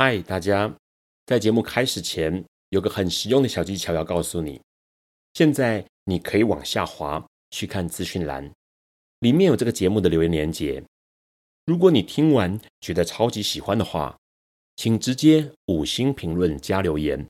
[0.00, 0.72] 嗨，大家！
[1.26, 4.62] 在节目开始前，有个很实用的小技巧要告诉你。
[5.34, 8.48] 现在你可以往下滑去看资讯栏，
[9.18, 10.84] 里面有这个节目的留言连结。
[11.66, 14.16] 如果你听完觉得超级喜欢的话，
[14.76, 17.26] 请直接五星评论加留言。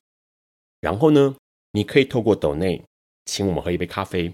[0.79, 1.37] 然后呢，
[1.71, 2.85] 你可以透过抖内
[3.25, 4.31] 请我们喝一杯咖啡。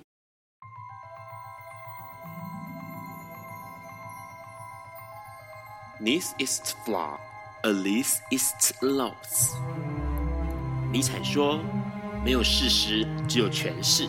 [6.02, 7.18] This is flaw.
[7.66, 8.54] Alice is
[8.84, 9.56] lost。
[10.92, 11.60] 尼采说
[12.24, 14.08] ：“没有事实，只有诠释。”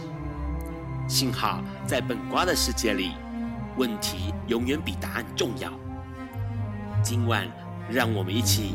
[1.09, 3.13] 幸好在本瓜的世界里，
[3.79, 5.73] 问题永远比答案重要。
[7.03, 7.49] 今晚，
[7.89, 8.75] 让我们一起。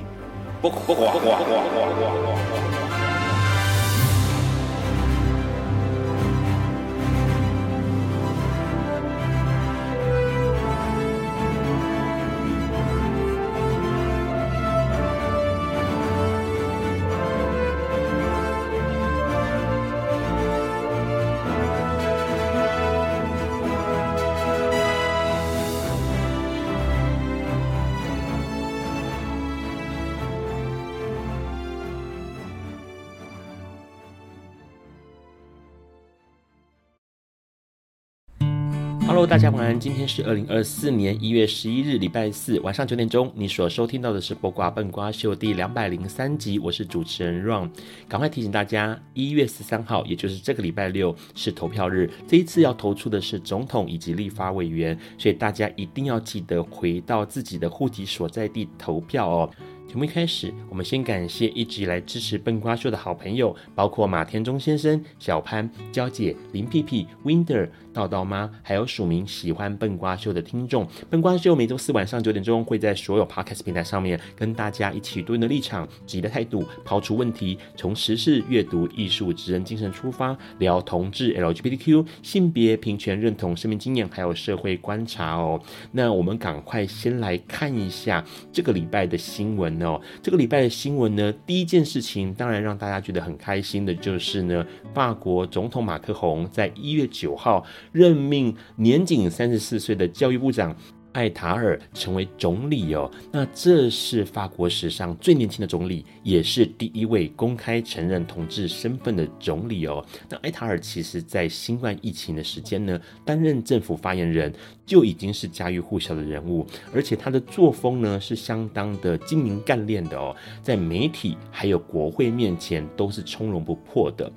[39.32, 39.80] 大家晚安。
[39.80, 43.32] 今天是二零二四年一月十一日，礼拜四晚上九点钟。
[43.34, 47.70] 你所收听到的是《播瓜笨瓜秀》第两百零三集，我是主持人 Ron。
[48.10, 52.12] 赶快提醒大家，一月十三号，也就是这个礼拜六是投票日。
[52.28, 59.50] 这一次要投出的是总统以及立法委员，所以大家一定要记得回到自己的户籍所在地投票哦。
[59.92, 70.88] 节目一开始，我们先感谢一直以来支持笨瓜秀的好朋友，包括马天中先生、小潘、娇姐、林屁屁、Winder、道道妈，还有署名喜欢笨瓜秀的听众。
[71.10, 85.62] 笨瓜秀每周四晚上九点钟会在所有 Podcast 平台上面跟大家一起多元的立场、积极的态度，抛出问题，从时事、阅读、艺术、职人精神出发，聊同志、LGBTQ、性别平权、认同、生命经验，还有社会观察哦。
[85.92, 88.24] 那我们赶快先来看一下
[88.54, 89.81] 这个礼拜的新闻。
[89.84, 100.76] 哦，这个礼拜的新闻呢，第一件事情当然让大家觉得很开心的就是呢，法国总统马克宏在一月九号任命年仅三十四岁的教育部长。
[101.14, 110.04] 艾塔尔成为总理哦，那这是法国史上最年轻的总理，也是第一位公开承认同志身份的总理哦。
[110.30, 114.54] 那艾塔尔其实在新冠疫情的时间呢，担任政府发言人
[114.86, 124.32] 就已经是家喻户晓的人物，而且他的作风呢是相当的精明干练的哦，在媒体还有国会面前都是从容不迫的。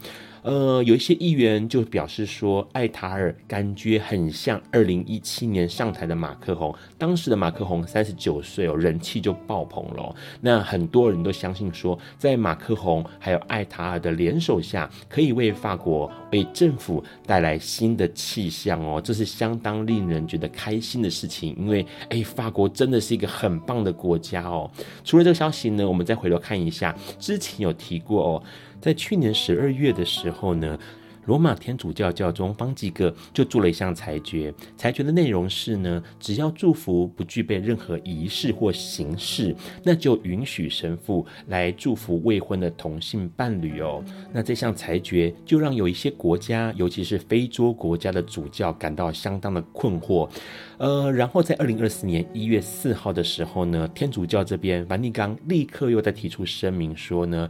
[0.44, 6.75] 呃，有一些议员就表示说，艾塔尔感觉很像二零一七年上台的马克宏。
[6.99, 10.15] 当时的马克宏三十九岁哦，人气就爆棚了。
[10.43, 19.00] 那很多人都相信说，在马克宏还有艾塔尔的联手下，可以为法国、为政府带来新的气象哦。
[19.03, 24.71] 这是相当令人觉得开心的事情，因为哎，法国真的是一个很棒的国家哦。
[25.04, 28.43] 除了这个消息呢，我们再回头看一下，之前有提过哦。
[28.84, 30.78] 在去年十二月的时候呢，
[31.25, 44.05] 罗马天主教教宗方济各就做了一项裁决，裁决的内容是呢，只要祝福不具备任何仪式或形式，那就允许神父来祝福未婚的同性伴侣哦。
[44.34, 50.28] 那这项裁决就让有一些国家，尤其是非洲国家的主教感到相当的困惑。
[50.77, 57.49] 呃，然后在二零二四年一月四号的时候呢，天主教这边梵蒂冈立刻又在提出声明说呢。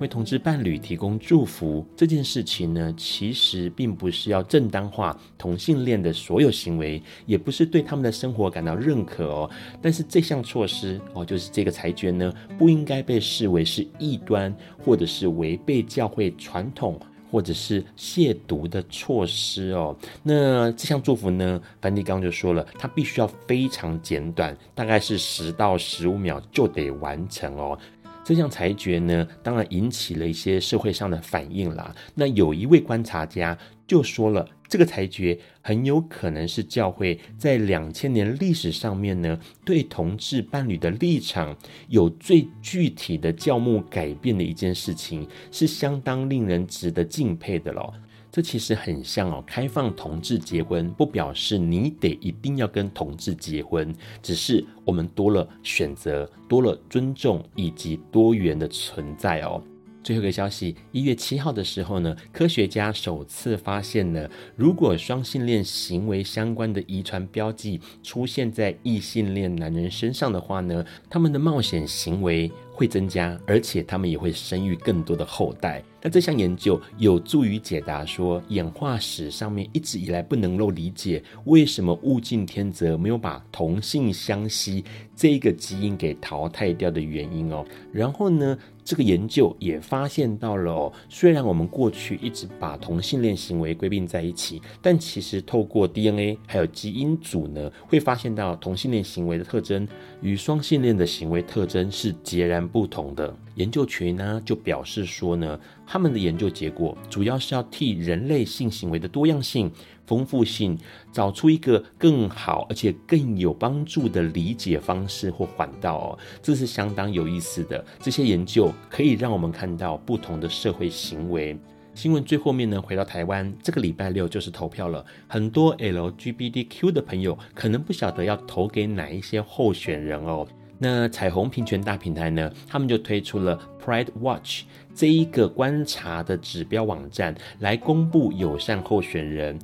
[0.00, 9.50] 为同志伴侣提供祝福这件事情呢，其实并不是要正当化同性恋的所有行为，也不是对他们的生活感到认可哦。
[9.80, 16.98] 但是这项措施哦，就是这个裁决呢，不应该被视为是异端，或者是违背教会传统，
[17.30, 19.96] 或者是亵渎的措施哦。
[20.22, 27.78] 那这项祝福呢，梵蒂冈就说了，它必须要非常简短，大概是十到十五秒就得完成哦。
[28.24, 31.94] 这项裁决呢，当然引起了一些社会上的反应啦。
[32.14, 33.56] 那有一位观察家
[33.86, 41.54] 就说了，这个裁决很有可能是教会在两千年历史上面呢，对同志伴侣的立场
[41.88, 47.92] 有最具体的教牧改变的一件事情，是相当令人值得敬佩的咯。
[48.34, 59.62] 这其实很像哦，开放同志结婚不表示你得一定要跟同志结婚，只是我们多了选择，多了尊重以及多元的存在哦。
[60.02, 75.82] 最后一个消息，一月七号的时候呢，科学家首次发现了，如果双性恋行为相关的遗传标记出现在异性恋男人身上的话呢，他们的冒险行为会增加，而且他们也会生育更多的后代。
[76.02, 84.84] 那这项研究有助于解答说，演化史上面一直以来不能够理解为什么物竞天择没有把同性相吸
[85.16, 87.64] 这个基因给淘汰掉的原因哦。
[87.90, 99.88] 然后呢，这个研究也发现到了哦，虽然我们过去一直把同性恋行为归并在一起，但其实透过 DNA 还有基因组呢，会发现到同性恋行为的特征
[100.24, 103.36] 与双性恋的行为特征是截然不同的。
[103.56, 109.70] 研究群呢就表示说呢，他们的研究结果主要是要替人类性行为的多样性、
[110.06, 110.78] 丰富性
[111.12, 117.84] 找出一个更好而且更有帮助的理解方式或管道哦，这是相当有意思的。
[118.00, 121.54] 这些研究可以让我们看到不同的社会行为。
[121.94, 130.46] 新闻最后面呢，回到台湾，这个礼拜六就是投票了，很多 LGBTQ 的朋友可能不晓得要投给哪一些候选人哦。
[130.76, 139.56] 那彩虹平权大平台呢，他们就推出了 Pride Watch 这一个观察的指标网站，来公布友善候选人。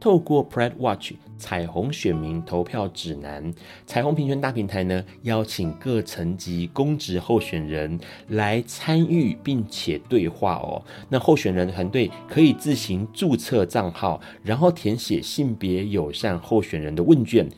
[0.00, 3.52] 透过 Pride Watch 彩虹选民投票指南，
[3.86, 7.98] 彩虹平权大平台呢，邀请各层级公职候选人
[8.28, 10.82] 来参与并且对话哦。
[11.08, 17.48] 那候选人团队可以自行注册账号，然后填写性别友善候选人的问卷。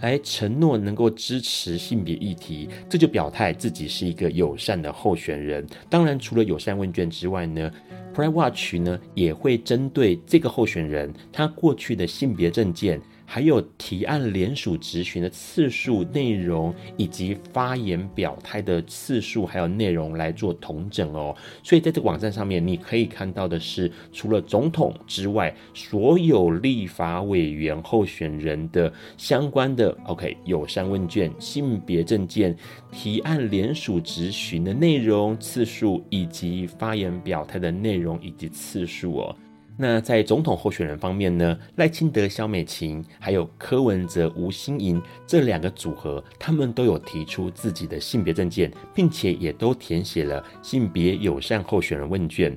[0.00, 5.64] 来承诺能够支持性别议题，这就表态自己是一个友善的候选人。
[5.88, 7.70] 当然，除了友善问卷之外呢
[8.12, 13.00] ，Pride Watch 呢也会针对这个候选人他过去的性别证件。
[13.32, 21.34] 还有提案联署质询的次数、内容以及发言表态的次数，还有内容来做统整哦。
[21.62, 32.54] 所以在这个网站上面，你可以看到的是，除了总统之外，所有立法委员候选人的相关的 OK 友善问卷、性别证件、
[32.90, 39.36] 提案联署质询的内容、次数，以及发言表态的内容以及次数哦。
[39.78, 52.54] 那在总统候选人方面呢，赖清德、萧美琴，还有柯文哲、吴欣盈这两个组合，他们都有提出自己的性别证件，并且也都填写了性别友善候选人问卷。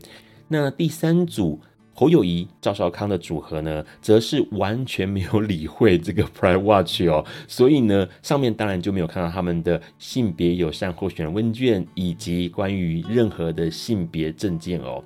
[0.47, 1.59] 那第三组
[1.93, 15.01] 侯友宜、赵少康的组合呢，则是完全没有理会这个 Pride Watch 哦，所以呢，上面当然就没有看到他们的性别友善候选人问卷，以及关于任何的性别证件哦。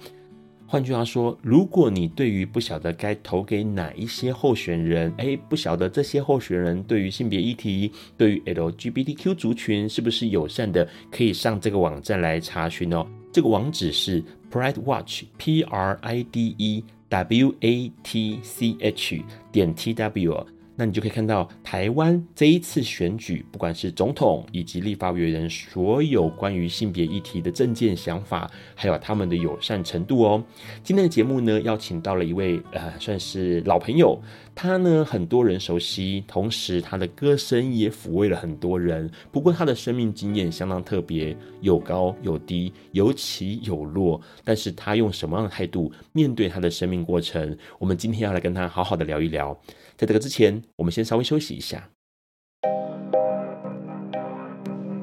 [0.72, 13.04] 换句话说，如果你对于不晓得该投给哪一些候选人，哎，不晓得这些候选人对于性别议题、对于 LGBTQ 族群是不是友善的，可以上这个网站来查询哦。
[13.34, 20.46] 这个网址是 Pride Watch P R I D E W A T C H 点 T W。
[20.80, 30.42] 那你就可以看到台湾这一次选举，不管是总统以及立法委员，所有关于性别议题的政见想法，还有他们的友善程度哦。
[30.82, 34.18] 今天的节目呢，邀请到了一位呃，算是老朋友，
[34.56, 39.12] 他呢很多人熟悉，同时他的歌声也抚慰了很多人。
[39.34, 44.22] 不过他的生命经验相当特别，有高有低，有起有落。
[44.46, 47.58] 但是他用什么样的态度面对他的生命过程？
[47.78, 49.60] 我们今天要来跟他好好的聊一聊。
[50.00, 51.90] 在这个之前，我们先稍微休息一下。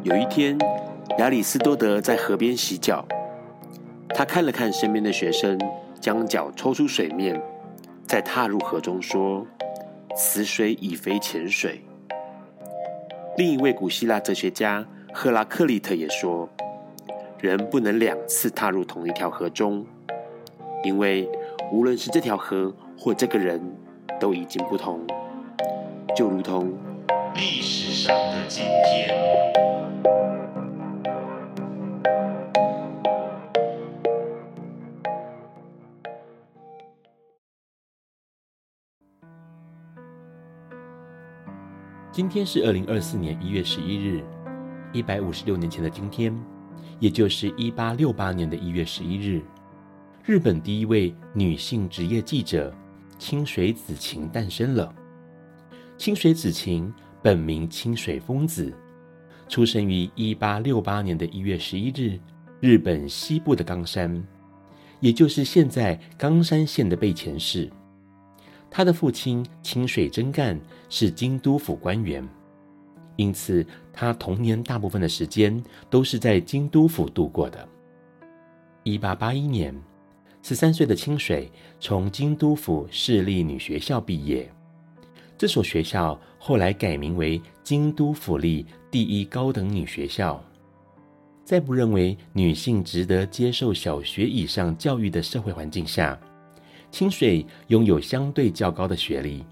[0.03, 0.57] 有一天，
[1.19, 3.07] 亚里斯多德在河边洗脚，
[4.09, 5.61] 他看了看身边的学生，
[6.01, 7.39] 将脚抽出水面，
[8.07, 9.47] 再踏入河中，说
[10.17, 11.83] ：“此水已非浅水。”
[13.37, 14.83] 另一位古希腊哲学家
[15.13, 16.49] 赫拉克利特也说
[17.39, 19.85] ：“人不能两次踏入同一条河中，
[20.83, 21.29] 因为
[21.71, 23.61] 无论是这条河或这个人。”
[24.19, 25.01] 都已经不同，
[26.17, 26.73] 就如同
[27.35, 29.15] 历史上的今天。
[42.11, 44.25] 今天是二零二四年一月十一日，
[44.93, 46.35] 一百五十六年前的今天，
[46.99, 49.43] 也就是一八六八年的一月十一日，
[50.25, 52.73] 日本第一位女性职业记者。
[53.19, 54.95] 清水子晴诞生了。
[55.97, 56.93] 清水子晴
[57.23, 58.73] 本名清水丰子，
[59.49, 62.19] 出生于一八六八年的一月十一日，
[62.61, 64.23] 日本西部的冈山，
[65.01, 67.71] 也就是现在冈山县的备前市。
[68.71, 72.27] 他的父亲清水真干是京都府官员，
[73.17, 77.67] 因此他童年大部分的时间都是在京都府度过的。
[78.83, 79.75] 一八八一年。
[80.49, 81.51] 十三岁的清水
[81.81, 84.49] 从京都府市立女学校毕业，
[85.37, 90.41] 这所学校后来改名为京都府立第一高等女学校。
[91.45, 96.17] 在不认为女性值得接受小学以上教育的社会环境下，
[96.93, 99.45] 清水拥有相对较高的学历，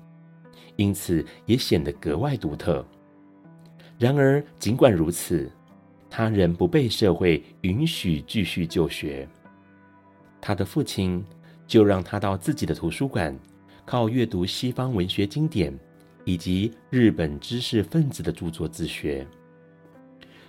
[0.77, 2.87] 因此也显得格外独特。
[3.99, 5.51] 然而，尽管如此，
[6.09, 9.29] 她仍不被社会允许继续就学。
[10.47, 11.25] 他的父亲
[11.67, 13.35] 就让他到自己的图书馆，
[13.87, 15.73] 靠阅读西方文学经典
[16.27, 19.27] 以及日本知识分子的著作自学。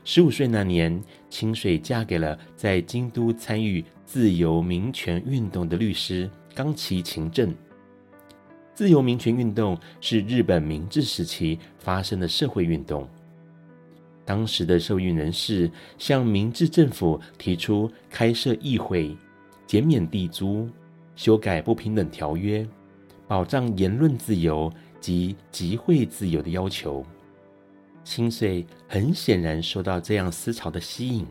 [0.04, 7.56] 十五岁那年，清水嫁给了在京都参与自由民权运动的律师冈崎勤政。
[8.74, 13.08] 自由民权运动是日本明治时期发生的社会运动。
[14.26, 19.16] 当时的受运人士向明治政府提出开设议会、
[19.76, 20.70] 减免地租、
[21.18, 22.66] 修改不平等条约、
[23.28, 27.06] 保障言论自由及集会自由的要求。
[28.02, 31.28] 清水很显然受到这样思潮的吸引，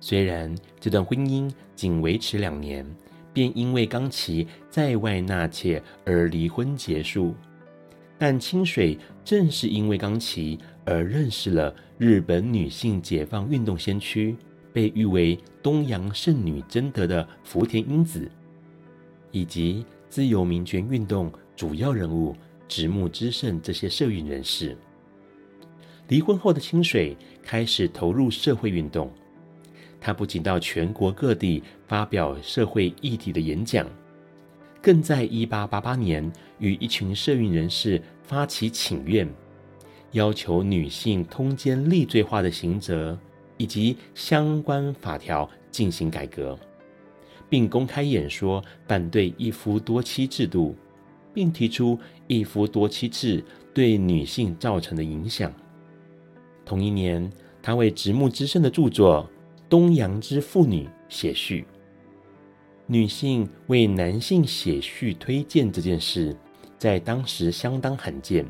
[0.00, 2.84] 虽然这段婚姻仅维持两年，
[3.32, 7.34] 便因为冈崎在外纳妾而离婚结束，
[8.18, 14.36] 但清水正是因为冈崎而认识了日本女性解放运动先驱，
[14.72, 18.30] 被誉为东洋圣女贞德的福田英子，
[19.30, 22.36] 以及自由民权运动主要人物
[22.68, 24.76] 直木之胜这些社运人士。
[26.08, 29.10] 离婚后的清水开始投入社会运动，
[30.00, 33.86] 他不仅到全国各地发表社会议题的演讲，
[34.82, 39.28] 更在1888年与一群社运人士发起请愿，
[40.12, 43.16] 要求女性通奸立罪化的刑责
[43.60, 46.58] 以及相关法条进行改革，
[47.46, 50.74] 并公开演说反对一夫多妻制度，
[51.34, 55.52] 并提出一夫多妻制对女性造成的影响。
[56.64, 59.28] 同一年，他为直木之胜的著作
[59.68, 61.66] 《东洋之妇女》写序。
[62.86, 66.34] 女性为男性写序推荐这件事，
[66.78, 68.42] 在当时相当罕见，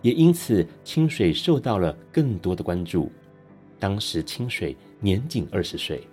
[0.00, 3.12] 也因此清水受到了更多的关注。
[3.78, 6.06] 当时清水年仅二十岁。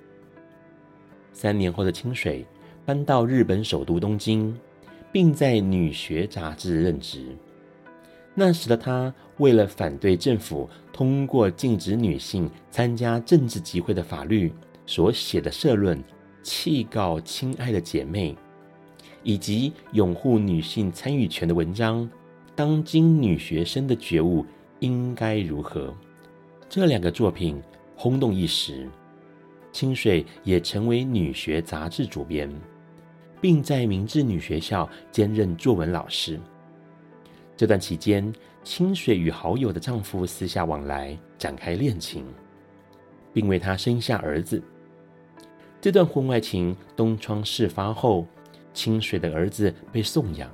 [1.34, 2.46] 三年后的清水
[2.86, 4.56] 搬到日本首都东京，
[5.12, 7.36] 并在《女学》杂志任职。
[8.34, 14.52] 那时的她，为了反对政府通过禁止女性参加政治集会的法律，
[14.86, 16.02] 所写的社论，
[16.44, 18.36] 弃告亲爱的姐妹，
[19.24, 22.10] 以及拥护女性参与权的文章，
[22.56, 24.46] 当今女学生的觉悟
[24.80, 25.94] 应该如何？
[26.74, 27.62] 这两个作品
[27.98, 28.88] 轰动一时，
[29.74, 32.50] 清水也成为女学杂志主编，
[33.42, 36.40] 并在明治女学校兼任作文老师。
[37.58, 42.24] 这段期间，清水与好友的丈夫私下往来，展开恋情，
[43.34, 44.64] 并为他生下儿子。
[45.82, 48.26] 这段婚外情东窗事发后，
[48.74, 50.50] 清水的儿子被送养，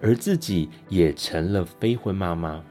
[0.00, 2.64] 而自己也成了非婚妈妈。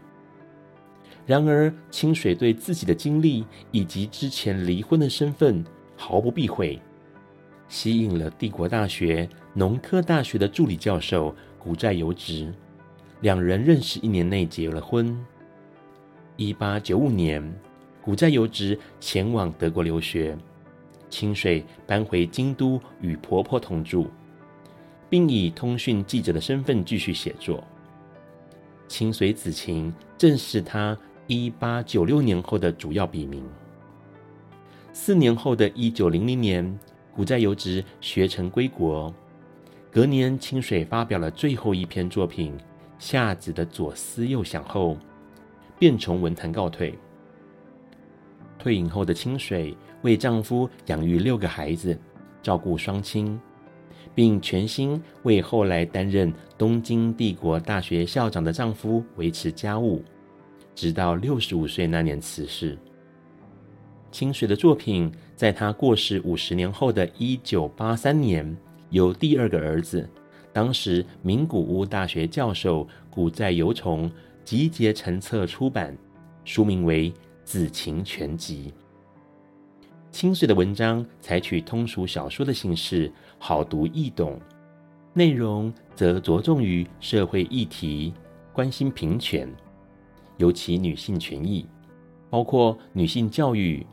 [1.25, 5.63] 然而，清水对自己的经历以及之前离婚的身份
[5.97, 6.79] 毫不避讳，
[7.67, 12.53] 吸引了帝国大学农科大学的助理教授古斋由直。
[13.21, 15.17] 两人认识一年内结了婚。
[16.35, 17.41] 一八九五年，
[18.03, 20.37] 古斋由直前往德国留学，
[21.09, 24.11] 清水搬回京都与婆婆同住，
[25.09, 27.63] 并以通讯记者的身份继续写作。
[28.87, 30.95] 清水子晴正是他
[31.27, 33.43] 一八九六年后的主要笔名。
[34.93, 36.79] 四年后的一九零零年，
[37.13, 39.13] 古斋由直学成归国，
[39.91, 42.55] 隔年清水发表了最后一篇作品。
[42.97, 44.97] 夏子的左思右想后，
[45.77, 46.97] 便从文坛告退。
[48.57, 51.95] 退隐后的清水为丈夫养育六个孩子，
[52.41, 53.37] 照顾双亲，
[54.15, 60.01] 并全心为后来担任东京帝国大学校长的丈夫维持家务，
[60.75, 62.77] 直到六十五岁那年辞世。
[64.11, 68.55] 清水的作品在他过世五十年后的一九八三年，
[68.89, 70.07] 由第二个儿子。
[70.53, 74.09] 当时名古屋大学教授古在由崇
[74.45, 75.97] 集结成册出版，
[76.45, 77.11] 书名为
[77.43, 78.71] 《子晴全集》。
[80.11, 84.39] 清水的文章采取通俗小说的形式，好读易懂，
[85.13, 88.13] 内容则着重于社会议题，
[88.53, 89.53] 关心平权，
[90.37, 91.65] 尤其女性权益，
[92.29, 93.85] 包括女性教育、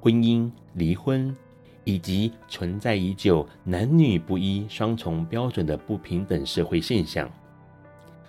[0.00, 1.34] 婚姻、离婚。
[1.84, 7.26] 以及存在已久男女不一双重标准的不平等社会现象。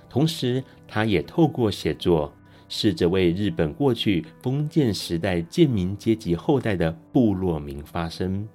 [0.09, 2.33] 同时，他也透过写作
[2.69, 8.47] 试着为日本过去封建时代贱民阶级后代的部落民发声。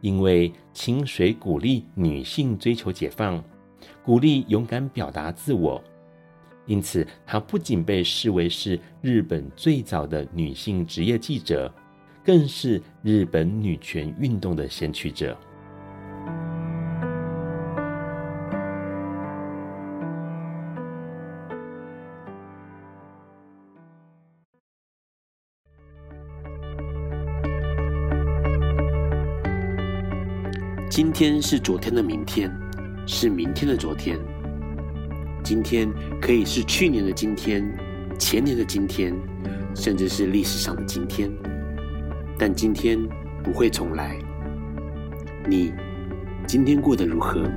[0.00, 3.40] 因为清水鼓励女性追求解放，
[4.04, 5.80] 鼓励勇敢表达自我，
[6.66, 11.72] 因此她不仅被视为是日本最早的女性职业记者，
[12.24, 15.36] 更是日本女权运动的先驱者。
[30.88, 32.50] 今天是昨天的明天，
[33.06, 34.18] 是明天的昨天。
[35.46, 35.88] 今天
[36.20, 37.64] 可以是去年的今天，
[38.18, 39.14] 前年的今天，
[39.76, 41.30] 甚至是历史上的今天。
[42.36, 42.98] 但今天
[43.44, 44.18] 不会重来。
[45.48, 45.72] 你
[46.48, 47.48] 今天过得如何？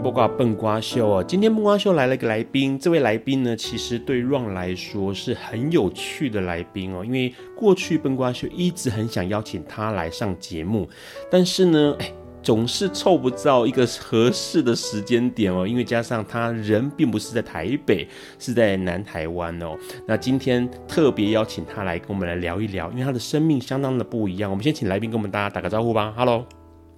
[0.00, 1.22] 继续收听播挂笨瓜秀哦。
[1.22, 7.04] 今天笨瓜秀来了一个来宾，这位来宾呢，其实对 Ron 来说是很有趣的来宾哦。
[7.04, 10.88] 因为过去笨瓜秀一直很想邀请他来上节目，
[11.30, 12.10] 但是呢，哎，
[12.42, 15.68] 总是凑不到一个合适的时间点哦。
[15.68, 19.76] 因为加上他人并不是在台北，是在南台湾哦。
[20.06, 24.50] 那今天特别邀请他来跟我们来聊一聊，因为他的生命相当的不一样。
[24.50, 26.14] 我们先请来宾跟我们大家打个招呼吧。
[26.16, 26.46] Hello。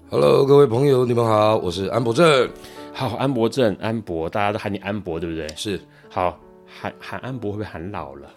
[0.08, 2.48] Hello，各位朋友，你们好，我是安博正。
[2.92, 5.48] 好，安博正，安博，大家都喊你安博，对不对？
[5.56, 5.80] 是。
[6.10, 8.30] 好，喊喊安博会不会喊老了？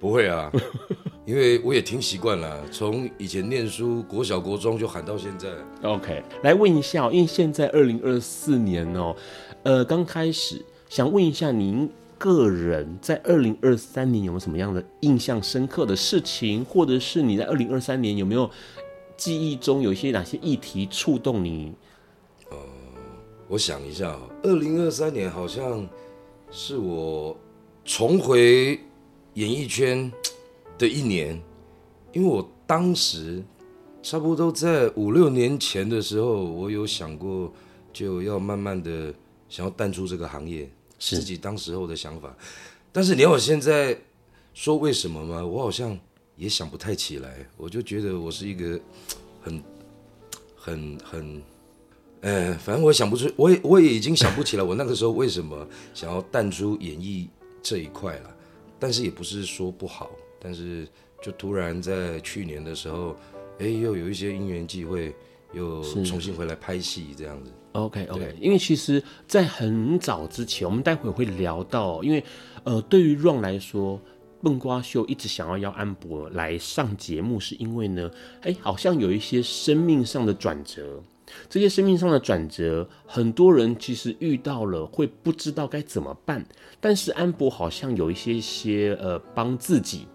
[0.00, 0.50] 不会啊，
[1.26, 5.48] 因为我也听习惯了，从以前念书，国小、国中就喊到现在。
[5.82, 9.14] OK，来问一下，因为现在二零二四年哦，
[9.64, 18.50] 呃，刚开始，想问一下您个人在二零二三年有没有什么样的印象深刻的事情，或者是你在二零二三年有没有？
[19.16, 21.72] 记忆中有一些哪些议题触动你？
[23.48, 25.88] 呃，我想一下，二零二三年好像
[26.50, 27.36] 是我
[27.84, 28.78] 重回
[29.34, 30.10] 演艺圈
[30.76, 31.40] 的一年，
[32.12, 33.42] 因为我当时
[34.02, 37.52] 差不多在五六年前的时候，我有想过
[37.92, 39.12] 就要慢慢的
[39.48, 42.36] 想要淡出这个行业，是自己当时候的想法。
[42.92, 43.98] 但是你要我现在
[44.52, 45.44] 说为什么吗？
[45.44, 45.98] 我好像。
[46.38, 48.80] 也想不太起来，我就觉得我是一个
[49.42, 49.60] 很、
[50.54, 51.42] 很、很，
[52.20, 57.28] 呃，反正我想不出，我也我也已经想不起来，我那个时候为什么想要淡出演艺
[57.62, 58.34] 这一块了。
[58.78, 60.86] 但是也不是说不好，但是
[61.22, 63.16] 就突然在去年的时候，
[63.58, 65.14] 哎，又有一些因缘际会，
[65.52, 67.50] 又重新回来拍戏这样子。
[67.72, 72.22] OK OK，因为其实，在很早之前，我们待会会聊到，因为
[72.64, 74.00] 呃，对于 Ron 来说。
[74.40, 78.08] 笨瓜秀一直想要邀安博来上节目，是因为呢，
[78.42, 81.02] 哎，好像有一些生命上的转折。
[81.48, 86.44] 这些生命上的转折，很多人其实遇到了会不知道该怎么办。
[86.80, 90.06] 但是安博好像有一些些呃帮自己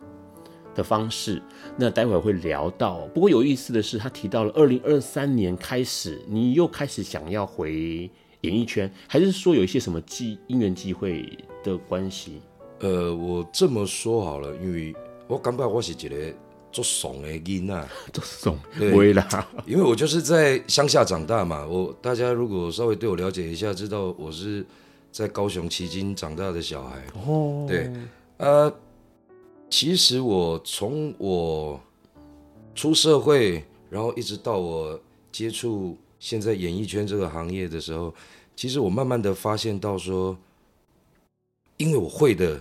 [0.73, 1.41] 的方式。
[1.77, 3.07] 那待会儿会聊到。
[3.13, 8.09] 不过有意思的是，他提到了二零二三年开始，你又开始想要回
[8.41, 12.41] 演艺圈，还是说有一些什么机因缘际会的关系？
[12.79, 14.93] 呃，我这么说好了，因为
[15.27, 16.35] 我感觉我是一个
[16.73, 21.65] 做怂的囡仔，做怂，不会啦，因为我就是在乡下长大嘛。
[21.65, 24.65] 我大家如果稍微对我了解一下，知道我是
[25.11, 27.01] 在高雄旗津长大的小孩。
[27.25, 27.89] 哦，对，
[28.37, 28.73] 呃，
[29.69, 31.79] 其实我从我
[32.73, 34.99] 出社会，然后一直到我
[35.31, 38.13] 接触现在演艺圈这个行业的时候，
[38.55, 40.35] 其实我慢慢的发现到说，
[41.77, 42.59] 因为我会的。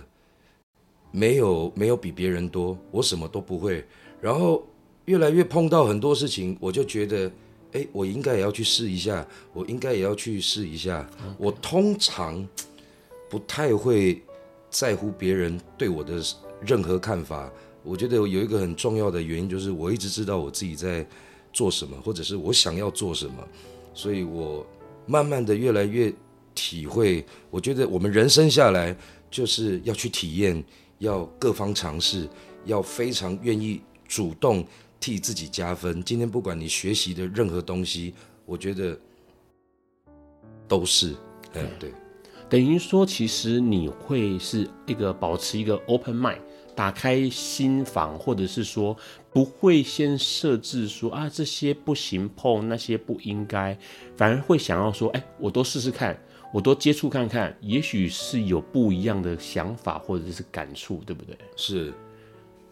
[1.15, 3.85] 没有没有比别人多，我什么都不会。
[4.23, 4.65] 然后
[5.03, 7.29] 越来越碰到很多事情，我就觉得，
[7.73, 11.05] 哎，我应该也要去试一下，我应该也要去试一下。
[11.37, 12.47] 我通常
[13.29, 14.21] 不太会
[14.69, 16.23] 在乎别人对我的
[16.61, 17.51] 任何看法。
[17.83, 21.05] 我觉得有一个很重要的原因，就是我一直知道我自己在
[21.51, 23.45] 做什么，或者是我想要做什么。
[23.93, 24.65] 所以我
[25.05, 26.09] 慢慢的越来越
[26.55, 28.95] 体会，我觉得我们人生下来
[29.29, 30.63] 就是要去体验。
[30.99, 32.29] 要各方尝试，
[32.63, 33.81] 要非常愿意
[34.13, 34.63] 主动
[34.99, 36.03] 替自己加分。
[36.03, 38.13] 今天不管你学习的任何东西，
[38.45, 38.95] 我觉得
[40.67, 41.15] 都是，
[41.53, 41.91] 嗯，对。
[42.47, 46.37] 等于说，其实你会是一个保持一个 open mind，
[46.75, 48.95] 打开心房，或者是说
[49.31, 53.75] 不会先设置说啊这些不行碰，那些不应该，
[54.15, 56.15] 反而会想要说，哎，我多试试看。
[56.53, 61.35] 我多接触看看，也许是有不一样的想法或者是感触，对不对？
[61.55, 61.91] 是，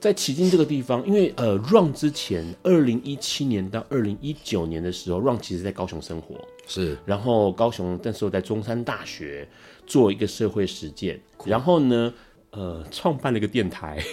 [0.01, 6.35] 在旗津这个地方，因为呃，Run 之前二零一七年到二零一九年的时候，Run 其实在高雄生活，
[6.65, 9.47] 是，然后高雄那时候在中山大学
[9.85, 12.11] 做一个社会实践，然后呢，
[12.49, 14.03] 呃，创办了一个电台。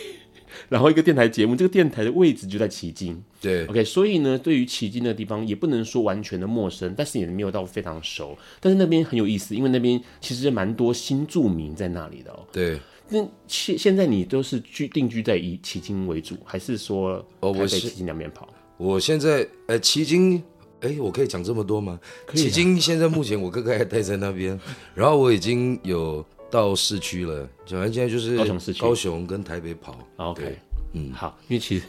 [0.69, 3.23] 然后一个电台节目，这个电台的位置就在旗津。
[3.41, 8.37] 对，OK，所以呢，对于旗津的地方也不能说完全的陌生，但是也没有到非常熟。
[8.59, 12.45] 但是那边很有意思，因为那边其实蛮多新住民在那里的哦。
[12.51, 18.49] 对，那现现在你都是居定居在以旗津为主，还是说哦，我在旗津两边跑？
[18.77, 20.43] 我现在呃，旗津，
[20.81, 21.99] 哎，我可以讲这么多吗？
[22.35, 24.59] 旗津现在目前我哥哥还待在那边，
[24.95, 26.25] 然后我已经有。
[26.51, 29.99] 到市区了，讲完现在就是高雄市区，高雄跟台北跑。
[30.17, 30.57] OK，
[30.95, 31.85] 嗯，好，因为其实，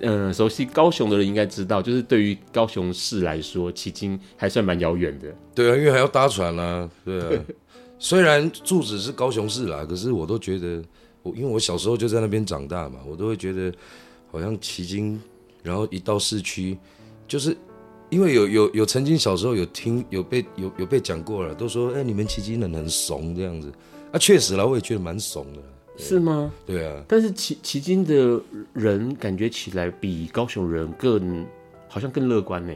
[0.00, 5.34] 嗯、呃，熟悉高雄的人应该知道，就是对于高雄市来说，迄今还算蛮遥远的。
[5.54, 6.86] 对啊，因为还要搭船啊。
[7.02, 7.44] 对啊，
[7.98, 10.82] 虽然住址是高雄市啦，可是我都觉得，
[11.22, 13.72] 我因为我小时候就在那边长大嘛，我都会觉得
[14.30, 15.20] 好像旗津，
[15.62, 16.76] 然后一到市区，
[17.26, 17.56] 就是。
[18.10, 23.72] 因为有有有曾经小时候有听有被有有被讲过了，都说哎、欸、你们旗津人很怂这样子，
[24.12, 25.58] 啊确实啦，我也觉得蛮怂的，
[25.96, 26.52] 是吗？
[26.64, 28.40] 对啊，但是旗旗津的
[28.72, 31.44] 人感觉起来比高雄人更
[31.88, 32.72] 好像更乐观呢。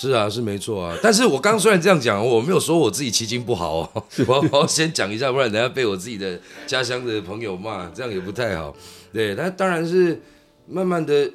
[0.00, 0.96] 是啊，是没错啊。
[1.02, 8.74] 但是我刚虽然这样讲，我没有说我自己骑经不好哦， 我要先讲一下，不然等下被我自己的家乡的朋友骂，这样也不太好。
[9.12, 10.20] 对，那当然是
[10.66, 11.30] 慢慢的。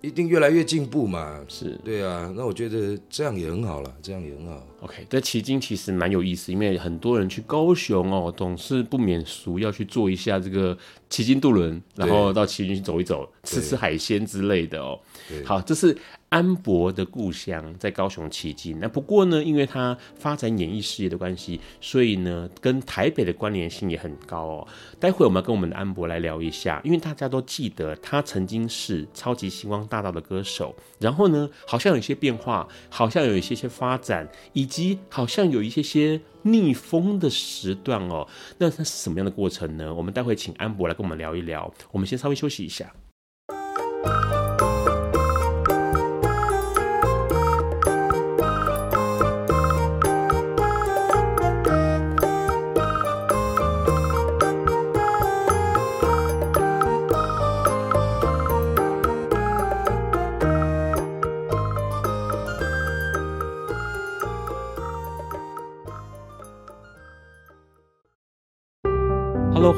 [0.00, 4.62] 一定越来越进步嘛，是对啊，那我觉得这样也很好了，这样也很好。
[4.80, 10.76] OK，这旗津其实蛮有意思，因为很多人去高雄哦，总是不免俗要去坐一下这个
[11.10, 14.98] 旗津渡轮，然后到旗津去走一走，吃吃海鲜之类的哦。
[15.44, 15.96] 好，这是。
[16.30, 24.68] 安博的故乡在高雄旗津，那不过呢，因为他发展演艺事业的关系，所以呢，跟台北的关联性也很高哦。
[25.00, 38.28] 待会我们要跟我们的安博来聊一下，因为大家都记得他曾经是超级星光大道的歌手，然后呢，好像有一些变化，好像有一些些发展，以及好像有一些些逆风的时段哦。
[38.58, 39.92] 那它是什么样的过程呢？
[39.92, 41.74] 我们待会请安博来跟我们聊一聊。
[41.90, 42.92] 我们先稍微休息一下。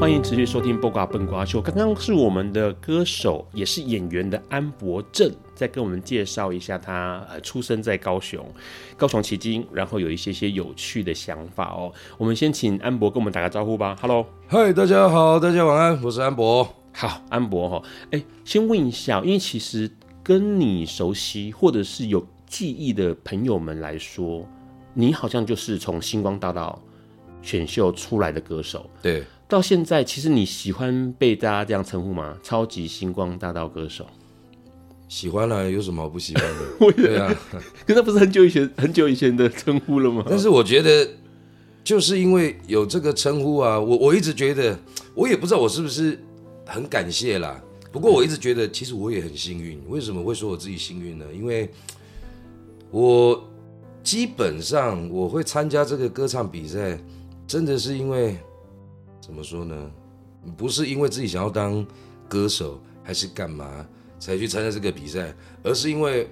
[0.00, 1.58] 欢迎持续收听《播瓜笨瓜秀》。
[1.62, 8.42] 刚刚是我们的歌手，也是演员的安博正，在跟我们介绍一下他呃出生在高雄，
[8.96, 11.92] 高雄旗津，然后有一些些有趣的想法哦。
[12.16, 13.94] 我们先请安博跟我们打个招呼吧。
[14.00, 16.66] Hello，嗨，大家好，大家晚安，我是安博。
[16.94, 19.90] 好，安博哈，哎，先问一下，因为其实
[20.22, 24.48] 跟你熟悉或者是有记忆的朋友们来说，
[24.94, 26.80] 你好像就是从星光大道
[27.42, 29.22] 选秀出来的歌手，对。
[29.50, 32.38] 到现在，其实你喜欢被大家这样称呼吗？
[32.40, 34.06] 超级星光大道歌手，
[35.08, 36.92] 喜欢啊，有什么好不喜欢的？
[36.94, 37.34] 对啊，
[37.84, 40.24] 可那不是很久以前、很久以前的称呼了吗？
[40.30, 41.04] 但是我觉得，
[41.82, 44.78] 就是因为有这个称呼啊，我我一直觉得，
[45.16, 46.16] 我也不知道我是不是
[46.64, 47.60] 很感谢啦。
[47.90, 49.82] 不过我一直觉得，其实我也很幸运。
[49.88, 51.24] 为什么会说我自己幸运呢？
[51.34, 51.68] 因为
[52.92, 53.42] 我
[54.04, 56.96] 基本上我会参加这个歌唱比赛，
[57.48, 58.38] 真的是因为。
[59.30, 59.90] 怎么说呢？
[60.56, 61.86] 不是因为自己想要当
[62.28, 63.86] 歌手还是干嘛
[64.18, 66.28] 才去参加这个比赛，而是因为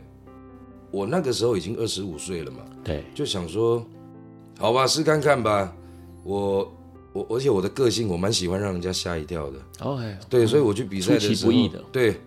[0.90, 2.58] 我那个时候已经二十五岁了嘛。
[2.82, 3.86] 对，就想说，
[4.58, 5.72] 好吧，试看看吧。
[6.24, 6.74] 我
[7.12, 9.58] 我而且我的个性我蛮喜欢让人家吓一跳的。
[9.78, 11.52] 哦，对，所以我去比赛的时候，
[11.92, 12.20] 对，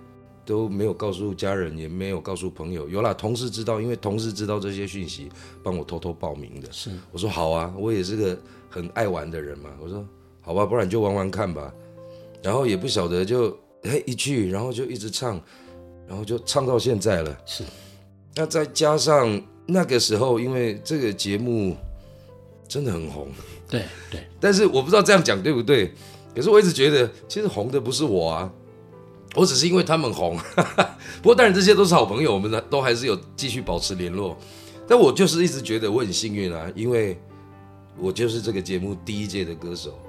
[0.46, 2.88] 都没有告诉家人，也没有告诉朋友。
[2.88, 5.30] 有啦，同事知道，因为同事知道这些讯息，
[5.62, 6.72] 帮我偷偷报名的。
[6.72, 9.70] 是，我说好啊，我也是个很爱玩的人嘛。
[9.82, 10.08] 我说。
[10.42, 11.74] 好吧，不然就玩玩看吧。
[12.44, 15.40] 然后也不晓得就，就哎一去，然后就一直唱，
[16.08, 17.38] 然后就唱到现在了。
[17.46, 17.64] 是。
[18.36, 21.76] 那再加上那个时候，因为这个节目
[22.68, 23.28] 真的很红。
[23.70, 24.22] 对对。
[24.40, 25.94] 但是我不知道这样讲对不对。
[26.34, 28.52] 可是我一直觉得，其实红的不是我啊，
[29.36, 30.38] 我只是因为他们红。
[31.22, 34.38] 不过当然这些都是好朋友，我们呢都还是有继续保持联络。
[34.88, 37.20] 但我就是一直觉得我很幸运啊，因为
[38.00, 40.00] 我就是这个节目第一届的歌手。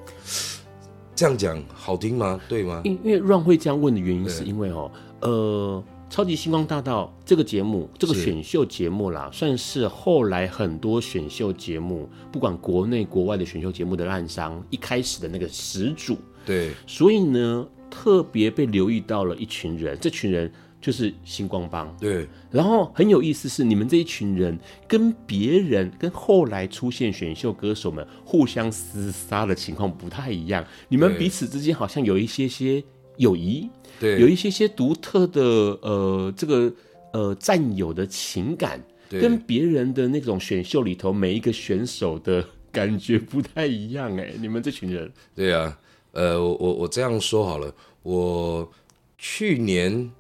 [1.15, 2.41] 这样讲好听吗？
[2.49, 2.81] 对吗？
[2.85, 16.17] 因因为 Ron 会这样问的原因，是因为哦，呃，超级星光大道这个节目，这个选秀节目啦，算是后来很多选秀节目，不管国内国外的选秀节目的滥觴，一开始的那个始祖。
[16.45, 20.51] 对，所以呢，特别被留意到了一群人，这群人
[20.83, 21.97] 就是星光帮。
[21.97, 32.85] 对，然后很有意思是，你们这一群人跟别人、跟后来出现选秀歌手们互相厮杀的情况不太一样，你们彼此之间好像有一些些
[33.17, 35.41] 友谊，对，有一些些独特的
[35.81, 36.71] 呃这个
[37.15, 45.79] 呃战友的情感，跟别人的那种选秀里头每一个选手的感觉不太一样哎，你们这群人，对啊。
[46.13, 48.71] 呃，我我我这样说好了，我
[49.17, 50.13] 去年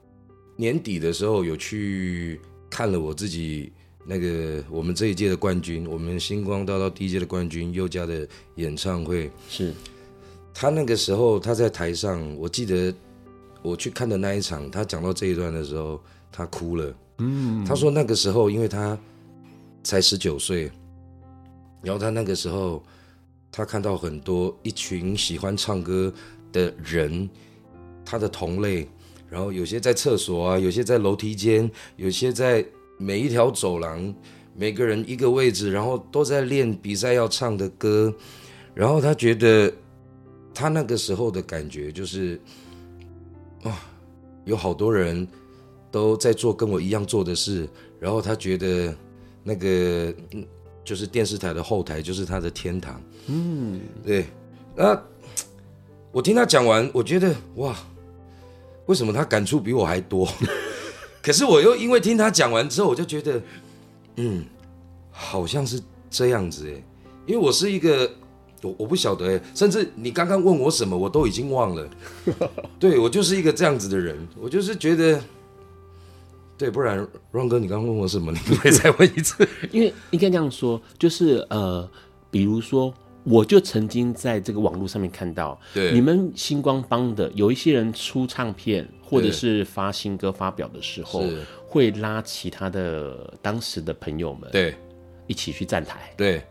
[0.63, 3.73] 年底的时候有去看了我自己
[4.07, 9.29] 那个我们这一届的冠军，我们星光大道第一届的冠军佑嘉的演唱会。
[9.49, 9.75] 是，
[10.55, 12.95] 他那个时候他在台上，我记得
[13.61, 16.95] 我去看的那一场，他讲到这一段的时候，他哭了。
[17.19, 18.97] 嗯，他说那个时候因为他
[19.83, 20.71] 才十九岁，
[21.83, 22.81] 然后他那个时候。
[23.55, 26.11] 他看到很多一群喜欢唱歌
[26.53, 27.29] 的人，
[28.03, 28.89] 他的同类，
[29.33, 32.63] 然后有些在厕所啊，有些在楼梯间，有些在
[32.99, 34.15] 每一条走廊，
[34.55, 38.15] 每个人一个位置，然后都在练比赛要唱的歌，
[38.75, 39.73] 然后他觉得
[40.53, 42.39] 他那个时候的感觉就是，
[43.63, 43.75] 哇，
[44.45, 45.27] 有好多人
[45.91, 47.67] 都在做跟我一样做的事，
[47.99, 48.95] 然后他觉得
[49.43, 50.15] 那个。
[50.85, 53.01] 就是电视台的后台，就是他的天堂。
[53.29, 54.27] 嗯，对。
[54.75, 55.01] 那
[56.11, 57.79] 我听他讲完，我觉得哇，
[58.87, 60.29] 为什么他感触比我还多？
[61.23, 63.41] 可是我又因为听他讲完之后，我就觉得，
[64.17, 64.45] 嗯，
[65.11, 66.83] 好像是这样子哎。
[67.27, 68.11] 因为我是一个，
[68.63, 71.89] 我我不晓得哎，甚至你刚刚问我什么，我都已经忘了。
[72.81, 75.23] 对，我就是一个这样子的人，我就是觉得。
[76.59, 78.31] 对，不然，Ron 哥，你刚刚问我什么？
[78.31, 79.49] 你可以再问一次。
[79.73, 81.89] 因为应该这样说，就是呃，
[82.31, 91.25] 比如说，我就曾经在这个网络上面看到，对，你们星光帮的有一些人出唱片或者是发新歌发表的时候，
[91.67, 94.75] 会拉其他的当时的朋友们，对，
[95.27, 96.13] 一起去站台。
[96.17, 96.43] 对，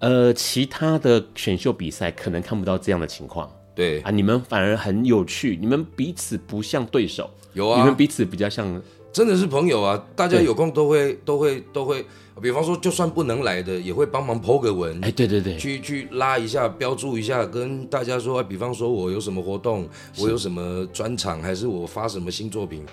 [0.00, 3.50] 呃，其他的选秀比赛可能看不到这样的情况。
[3.74, 8.82] 对啊，你们反而很有趣，你们彼此不像对手，有啊，你们彼此比较像。
[9.14, 10.04] 真的是朋友啊！
[10.16, 12.04] 大家有空都会都会都会，
[12.42, 14.98] 比方说就算不能来的，也会帮忙 po 个文。
[15.04, 22.84] 哎，对对对，去去拉一下，标注一下，跟大家说，比方说我有什么活动，我有什么专场，还是我发什么新作品，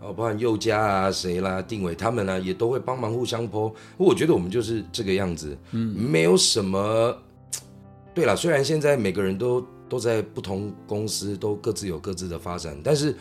[0.00, 3.72] 哦，包含宥嘉啊、谁啦、定伟他们啊，也都会帮忙互相 po。
[3.96, 7.12] 我觉得我们就是这个样子，嗯，没有什么。
[8.14, 13.12] 对了，虽然现在每个人都都在不同公司，都各自有各自的发展，但是。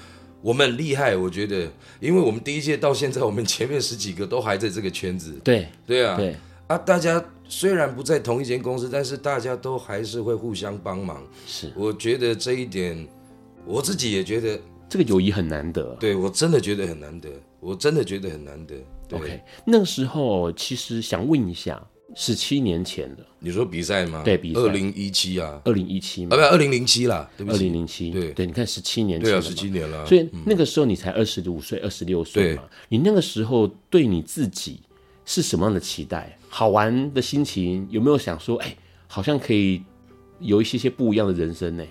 [0.46, 1.68] 我们很厉害，我觉得，
[2.00, 5.34] 因为我们第一届到现在，我们前面十几个都还在这个圈子。
[5.44, 6.36] 对，对啊，对
[6.68, 11.24] 啊，大家虽然不在同一间公司，但是大家都还是会互相帮忙。
[11.48, 13.08] 是，我觉得这一点，
[13.66, 15.98] 我自己也觉得这个友谊很难得。
[16.00, 17.28] 对，我真的觉得很难得，
[17.60, 18.76] 我真的觉得很难得。
[19.08, 19.18] 对。
[19.18, 21.84] OK，那个时候其实想问一下。
[22.18, 24.22] 十七年前的，你说比赛吗？
[24.24, 24.60] 对，比赛。
[24.62, 30.06] 二零一七啊，二零一七嘛，啊，不，二零零七啦，对不起，二零零七，对对，你看十七年前，对啊，十七年了。
[30.06, 32.64] 所以那个时候你才二十五岁，二十六岁嘛。
[32.88, 34.80] 你那个时候对你自己
[35.26, 36.40] 是什么样的期待？
[36.48, 38.74] 好玩的心情有没有想说，哎，
[39.08, 39.84] 好像可以
[40.40, 41.84] 有一些些不一样的人生呢？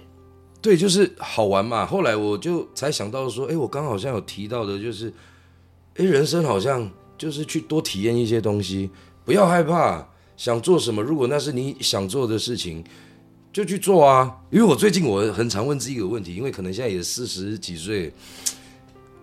[0.62, 1.84] 对，就是好玩嘛。
[1.84, 5.12] 后来我就才想到说，哎，我刚好像有提到的，就是，
[5.96, 8.88] 哎，人生好像就是去多体验一些东西，
[9.26, 10.08] 不要害怕。
[10.36, 11.02] 想做什么？
[11.02, 12.82] 如果那是你想做的事情，
[13.52, 14.36] 就去做啊！
[14.50, 18.12] 因为我最近我很常问自己一个问题，因为可能现在也四十几岁，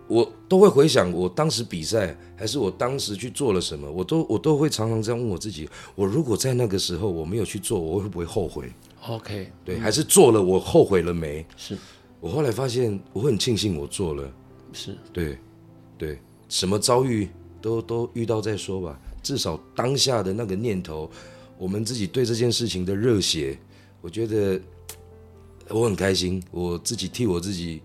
[0.08, 8.72] 我都会回想我当时比赛，还是我当时去做了什么，我都我都会常常这样问我自己：我如果在那个时候我没有去做，我会不会后悔
[9.06, 11.44] ？OK，对，还是做了，我后悔了没？
[11.56, 11.76] 是
[12.18, 14.32] 我后来发现，我会很庆幸我做了。
[14.72, 15.36] 是对，
[15.98, 17.28] 对，什么遭遇
[17.60, 18.98] 都都遇到再说吧。
[19.22, 21.10] 至少当下的那个念头，
[21.56, 23.56] 我们自己对这件事情的热血，
[24.00, 24.60] 我觉得
[25.68, 26.42] 我很开心。
[26.50, 27.80] 我自己替我自己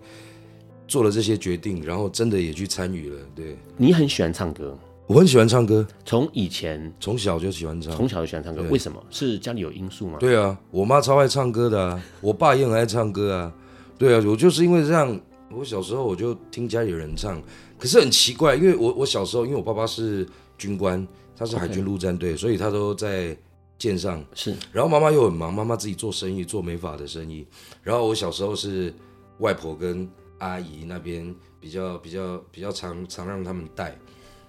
[0.88, 3.20] 做了这些决定，然后真的也去参与了。
[3.34, 8.62] 对，你很喜欢唱歌，我很喜欢唱歌，从以前从小就喜欢唱，从小就喜欢唱歌。
[8.70, 9.00] 为什么？
[9.10, 10.18] 是家里有因素吗？
[10.18, 13.54] 对啊，我妈超爱唱歌的啊，我爸也很爱唱歌啊。
[13.96, 15.20] 对啊，我就是因为这样，
[15.52, 17.40] 我小时候我就听家里有人唱。
[17.78, 21.06] 可是很奇怪，因为我我小时候，因为我爸爸是军官。
[21.38, 23.36] 他是海军陆战队.所以他都在
[23.78, 24.24] 舰上。
[24.34, 27.46] 是，然后妈妈又很忙，妈妈自己做生意，做美发的生意。
[27.82, 28.92] 然后我小时候是
[29.38, 33.96] 外婆跟阿姨那边比较比较比较常常让他们带。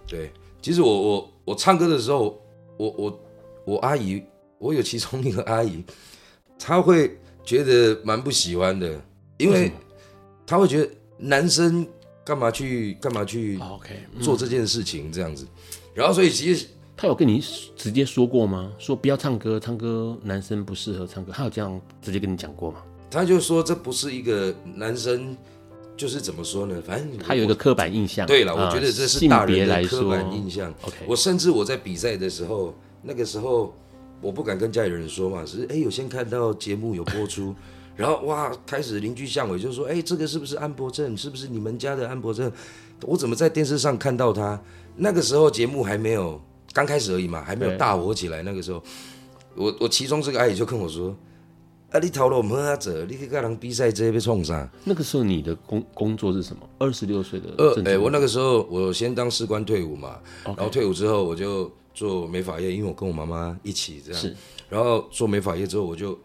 [0.08, 0.32] 对，
[0.64, 2.42] 其实我我我唱歌的时候，
[2.78, 3.20] 我我
[3.66, 4.24] 我阿姨，
[4.58, 5.84] 我有其中一个阿姨，
[6.58, 9.00] 她会觉得蛮不喜欢的，
[9.38, 9.72] 因为
[10.48, 11.88] 她会觉得男生
[12.26, 13.60] 干嘛去干嘛去
[14.20, 15.48] 做这件事情这样子，
[15.94, 16.66] 然后所以其实。
[17.02, 17.42] 他有跟你
[17.78, 18.74] 直接说过吗？
[18.78, 21.32] 说不要唱歌，唱歌男生不适合唱歌。
[21.34, 22.80] 他有这样直接跟你讲过吗？
[23.10, 25.34] 他就说这不是一个男生，
[25.96, 26.76] 就是怎么说呢？
[26.86, 28.28] 反正他有一个刻板印象。
[28.28, 30.74] 对了，我觉得这是大人的刻板印象。
[30.82, 33.74] OK，我甚至我在比赛的时候，那个时候
[34.20, 37.56] 我不敢跟家里人说嘛，只是哎，有先看到节目有播出，
[37.96, 41.16] 然后哇，开始邻居巷尾就说，哎，这个是不是安博正？
[41.16, 42.52] 是不是你们家的安博正？
[43.04, 44.62] 我怎么在电视上看到他？
[44.98, 46.42] 那个时候节目还没有。
[46.74, 48.42] 刚开始而已嘛，还没有大火起来。
[48.44, 48.82] 那个时候，
[49.56, 51.16] 我我其中这个阿姨就跟我说
[51.92, 56.62] ：“啊，你逃了我们阿哲，你可以跟人比赛，直接被冲上。”那个时候你的工工作是什么？
[56.78, 64.22] 二十六岁的呃，哎、欸，我那个时候我先当士官退伍嘛.然后退伍之后我就做美发业，因为我跟我妈妈一起这样。
[64.22, 64.36] 是。
[64.70, 66.18] 然后做美发业之后，我就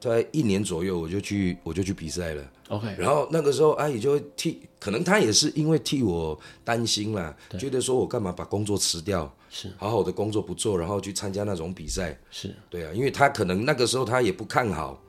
[0.00, 2.42] 在一年左右我就去我就去比赛了。
[2.68, 2.96] OK。
[2.98, 9.32] 然后那个时候阿姨就会替，可能她也是因为替我担心啦，觉得说我干嘛把工作辞掉。
[9.52, 15.02] 是好好的工作不做，然后去参加那种比赛，是对啊，因为她可能那个时候她也不看好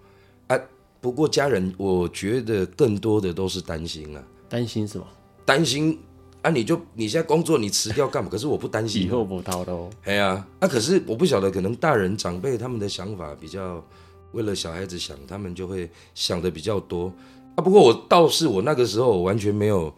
[0.47, 0.59] 啊。
[0.99, 4.23] 不过家人，我觉得更多的都是担心啊。
[4.49, 5.05] 担心什么？
[5.45, 5.99] 担心
[6.41, 6.49] 啊！
[6.49, 8.29] 你就你现在工作你辞掉干嘛？
[8.31, 9.87] 可是我不担心，以后不掏的哦。
[10.05, 10.67] 哎呀，啊！
[10.67, 13.83] 可是我不晓得，可能大人长辈他们的想法比较
[14.33, 17.13] 为了小孩子想，他们就会想的比较多
[17.55, 17.63] 啊。
[17.63, 19.93] 不过我倒是我那个时候我完全没有。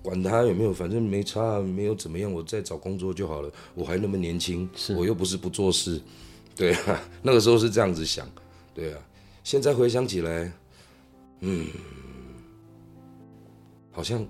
[0.00, 3.50] 管他有没有，反正没差，没有怎么样，我再找工作就好了。
[3.74, 6.00] 我还那么年轻，我又不是不做事，
[6.54, 8.26] 对啊，那个时候是这样子想，
[8.72, 8.98] 对啊。
[9.42, 10.52] 现在回想起来，
[11.40, 11.66] 嗯，
[13.90, 14.24] 好像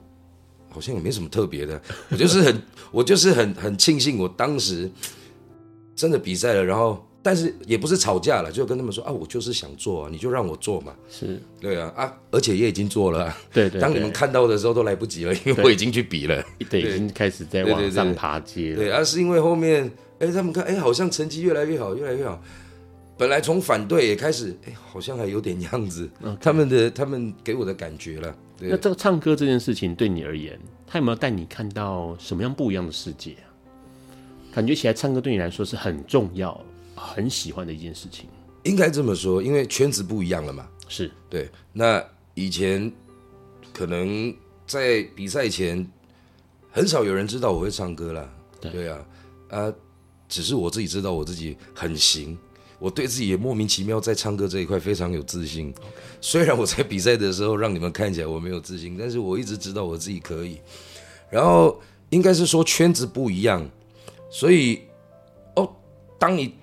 [0.70, 4.90] 好像也没什么特别的，我就是很 我就是很很庆幸我当时
[5.94, 7.06] 真的比赛了，然后。
[7.20, 10.94] 但是也不是吵架了，就跟他们说啊，我就是想做啊，你就让我做嘛。
[11.10, 13.38] 是，对啊，啊，而且也已经做了啊。
[13.52, 13.80] 对，对对。
[13.80, 16.42] 当你们看到的时候都来不及了，因为我已经去比了。
[16.70, 18.76] 对，对已经开始在往上爬阶了。
[18.76, 22.40] 对，而、啊、是因为后面，哎，他们看，哎，好像成绩越来越好，越来越好。
[23.18, 26.08] 本来从反对也开始，哎，好像还有点样子。
[26.40, 28.34] 他们的，他们给我的感觉了。
[28.56, 28.68] 对。
[28.70, 33.50] 那这个唱歌这件事情对你而言，他有没有带你看到什么样不一样的世界啊？
[34.54, 36.58] 感觉起来，唱歌对你来说是很重要。
[36.98, 38.28] 很喜欢的一件事情，
[38.64, 40.68] 应该这么说，因为圈子不一样了嘛。
[40.88, 41.48] 是对。
[41.72, 42.92] 那以前
[43.72, 44.34] 可能
[44.66, 45.88] 在比赛前，
[46.70, 48.28] 很少有人知道我会唱歌啦。
[48.60, 49.06] 对，对啊，
[49.50, 49.72] 啊，
[50.28, 52.36] 只是我自己知道我自己很行，
[52.78, 55.72] 我对自己也莫名其妙在唱歌这一块非常有自信。
[56.20, 60.60] 虽然我在比赛的时候让你们看起来我没有自信，但是我一直知道我自己可以。
[61.30, 61.80] 然后
[62.10, 63.64] 应该是说圈子不一样，
[64.30, 64.82] 所以
[65.54, 65.70] 哦，
[66.18, 66.54] 当你。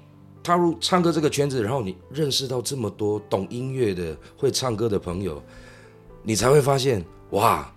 [0.45, 5.41] 踏入唱歌这个圈子，然后你认识到这么多懂音乐的、会唱歌的朋友，
[6.21, 7.73] 你才会发现，哇，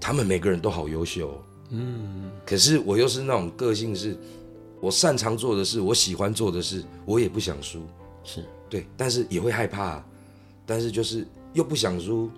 [0.00, 1.30] 他们每个人都好优秀。
[1.68, 4.16] 嗯，可是我又是那种个性是，
[4.80, 7.82] 我擅长做的事，我喜欢做的事，我也不想输。
[8.24, 10.02] 是对，但是也会害怕，
[10.64, 12.30] 但是就是又不想输，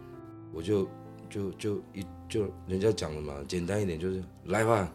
[0.53, 0.89] 我就
[1.29, 4.93] 就就一就人家讲了嘛，简单一点就是来吧。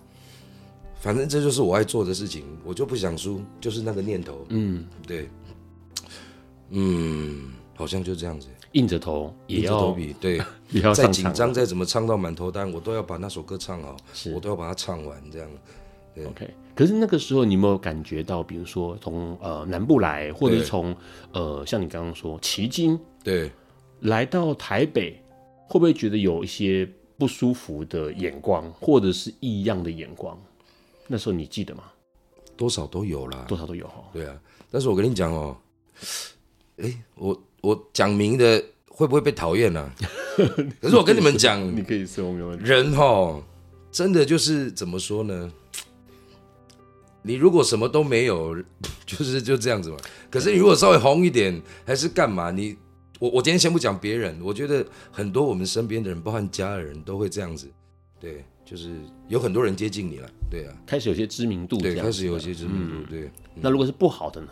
[1.06, 4.44] 反正这就是我爱做的事情，我就不想输，就是那个念头。
[4.50, 5.30] 嗯，对，
[6.72, 10.42] 嗯，好像就这样子，硬着头也要，头皮，对，
[10.72, 13.96] 也要再紧张再怎么唱到满头单，我都要把那首歌唱好，
[14.34, 15.48] 我都要把它唱完，这样。
[16.16, 16.50] 对，OK。
[16.74, 20.98] 可是那个时候，你有没有感觉到，比如说从呃南部来，或者是从
[21.34, 23.52] 呃像你刚刚说奇经，对，
[24.00, 25.22] 来到台北，
[25.68, 30.36] 会不会觉得有一些不舒服的眼光，或者是异样的眼光？
[31.08, 31.84] 那时候你记得吗？
[32.58, 34.04] 多少都有啦，多少都有哈。
[34.14, 34.34] 对啊，
[34.72, 35.58] 但是我跟你讲哦，
[36.78, 39.92] 哎，我我讲明的会不会被讨厌呢？
[40.82, 42.66] 可是我跟你们讲，你可以说没问题。
[42.66, 43.44] 人哈，
[43.92, 45.52] 真的就是怎么说呢？
[47.22, 48.56] 你如果什么都没有，
[49.06, 49.98] 就是就这样子嘛。
[50.32, 52.52] 可是你如果稍微红一点，还是干嘛？
[52.52, 52.78] 你
[53.20, 57.68] 我我今天先不讲别人，我觉得很多我们身边的人，包含家人都会这样子，
[58.20, 58.46] 对。
[58.66, 63.22] 就是有很多人接近你了，对啊，开始有些知名度，对，开始有些知名度，嗯、对。
[63.22, 64.48] 嗯、那如果是不好的呢？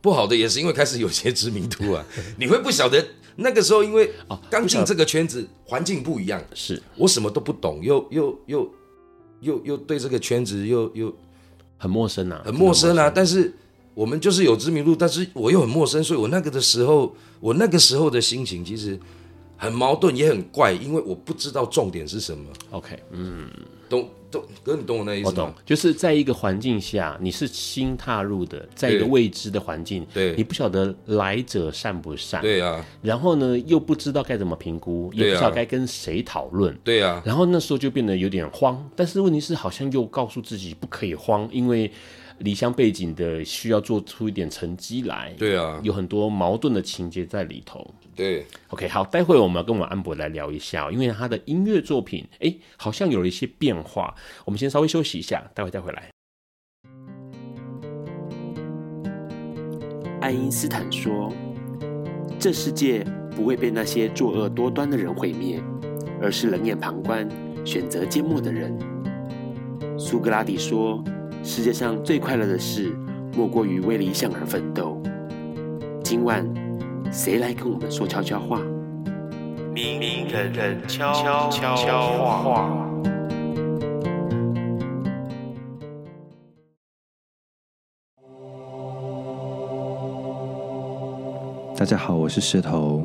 [0.00, 2.04] 不好的也是因为开始有些知名度啊，
[2.38, 3.04] 你会不晓得
[3.36, 4.10] 那个时候，因为
[4.48, 8.72] 刚进这个圈子，环境不一样，是我什么都不懂，又又又
[9.40, 11.14] 又又对这个圈子又又
[11.76, 13.10] 很陌生啊，很陌生啊。
[13.10, 13.52] 但是
[13.92, 18.98] 我们就是有知名度，但是我又很陌生，所以我那个的时候，我那个时候的心情其实
[19.58, 22.44] 很矛盾，也很怪，因为我不知道重点是什么。
[22.70, 23.50] OK，嗯，
[23.90, 25.30] 懂懂，哥，你懂我那意思吗？
[25.30, 41.90] 我懂，就是在一个环境下，你是新踏入的，在一个未知的环境，对，你不晓得来者善不善，对啊，然后呢，又不知道该怎么评估，也不知道该跟谁讨论，对啊，然后那时候就变得有点慌，但是问题是，好像又告诉自己不可以慌，因为。
[42.42, 47.84] 离乡背景的需要做出一点成绩来，对啊，有很多矛盾的情节在里头。
[48.18, 54.12] 对，OK，好，待会我们要跟我们安博来聊一下，因为他的音乐作品，哎，好像有了一些变化。
[54.44, 56.10] 我们先稍微休息一下，待会再回来。
[60.20, 61.32] 爱因斯坦说
[62.40, 63.06] ：“这世界
[63.36, 65.62] 不会被那些作恶多端的人毁灭，
[66.20, 67.28] 而是冷眼旁观、
[67.64, 68.76] 选择缄默的人。”
[69.96, 71.00] 苏格拉底说。
[71.44, 72.92] 世界上最快乐的事，
[73.36, 75.00] 莫过于为理想而奋斗。
[76.02, 76.44] 今晚，
[77.10, 78.60] 谁来跟我们说悄悄话？
[79.72, 81.48] 明人人悄悄
[82.18, 82.86] 话。
[91.74, 93.02] 大家好，我是石头。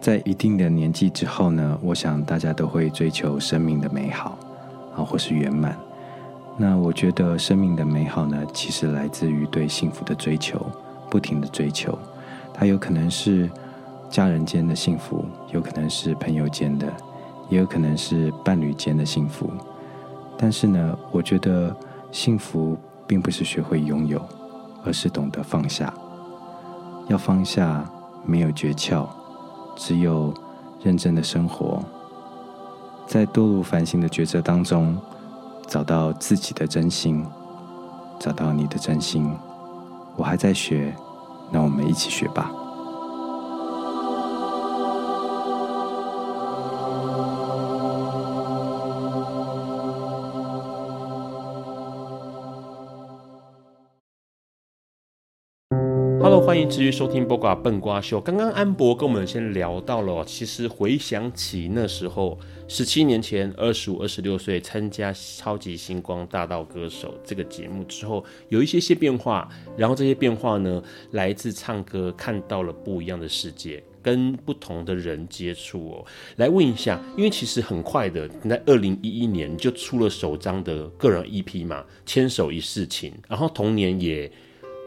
[0.00, 4.36] 在一定的年纪之后呢，我想大家都会追求生命的美好，
[4.96, 5.78] 啊，或是圆满。
[6.56, 10.60] 那我觉得生命的美好呢，其实来自于对幸福的追求，
[11.08, 11.96] 不停的追求。
[12.58, 13.48] 它有可能是
[14.10, 16.92] 家人间的幸福，有可能是朋友间的，
[17.48, 19.48] 也有可能是伴侣间的幸福。
[20.36, 21.74] 但是呢，我觉得
[22.10, 24.20] 幸福并不是学会拥有，
[24.84, 25.94] 而是懂得放下。
[27.06, 27.84] 要放下，
[28.26, 29.06] 没有诀窍，
[29.76, 30.34] 只有
[30.82, 31.80] 认真的生活，
[33.06, 34.96] 在多路繁星的抉择当中。
[35.66, 37.22] 找到自己的真心，
[38.18, 39.30] 找到你的真心。
[40.16, 40.94] 我还在学，
[41.50, 42.57] 那我们一起学吧。
[56.20, 58.18] Hello，欢迎继续收听《播瓜笨瓜秀》。
[58.20, 69.48] 刚刚安博跟我们先聊到了，其实回想起那时候，十七年前，二十五、二十六岁参加《超级星光大道歌手》这个节目之后，有一些些变化。
[69.76, 76.04] 然后这些变化呢，来自唱歌看到了不一样的世界，跟不同的人接触哦。
[76.36, 84.30] 来问一下，因为其实很快的，在二零一一年就出了首张的个人 EP 嘛，《牵手一世情》，然后同年也。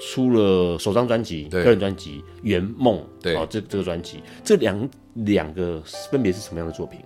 [0.01, 2.97] 出了首张专辑，个人专辑《圆梦》。
[3.21, 5.79] 对，哦，这这个专辑，这两两个
[6.09, 6.99] 分别是什么样的作品？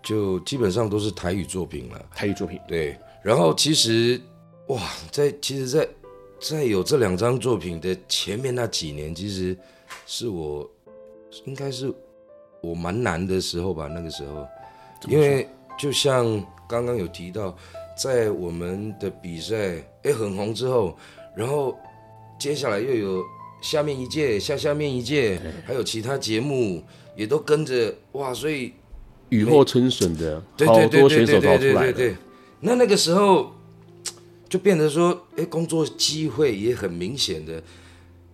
[0.00, 2.00] 就基本上都是台语作品了。
[2.14, 2.96] 台语作品，对。
[3.20, 4.18] 然后其实，
[4.68, 4.80] 哇，
[5.10, 5.80] 在其实在，
[6.38, 9.54] 在在有这两张作品的前面那几年，其实
[10.06, 10.70] 是我
[11.46, 11.92] 应该是
[12.62, 13.88] 我蛮难的时候吧。
[13.88, 14.46] 那个时候，
[15.08, 15.46] 因为
[15.76, 16.24] 就像
[16.68, 17.54] 刚刚有提到，
[17.96, 20.96] 在我们的比赛哎很红之后，
[21.34, 21.76] 然后。
[22.38, 23.24] 接下来又有
[23.60, 26.82] 下面一届、下下面一届，还有其他节目
[27.16, 28.72] 也都跟着哇，所以
[29.30, 32.16] 雨后春笋的好多选手跑出来了。
[32.60, 33.52] 那那个时候
[34.48, 37.60] 就变得说，哎，工作机会也很明显的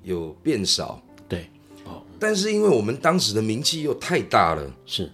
[0.02, 1.02] 有变少。
[1.26, 1.48] 对，
[1.84, 5.10] 哦，但是因为我们当时的名气又太大了，是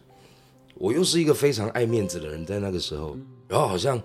[0.75, 3.17] 我又是一个非常爱面子的人，在那个时候，
[3.47, 4.01] 然后好像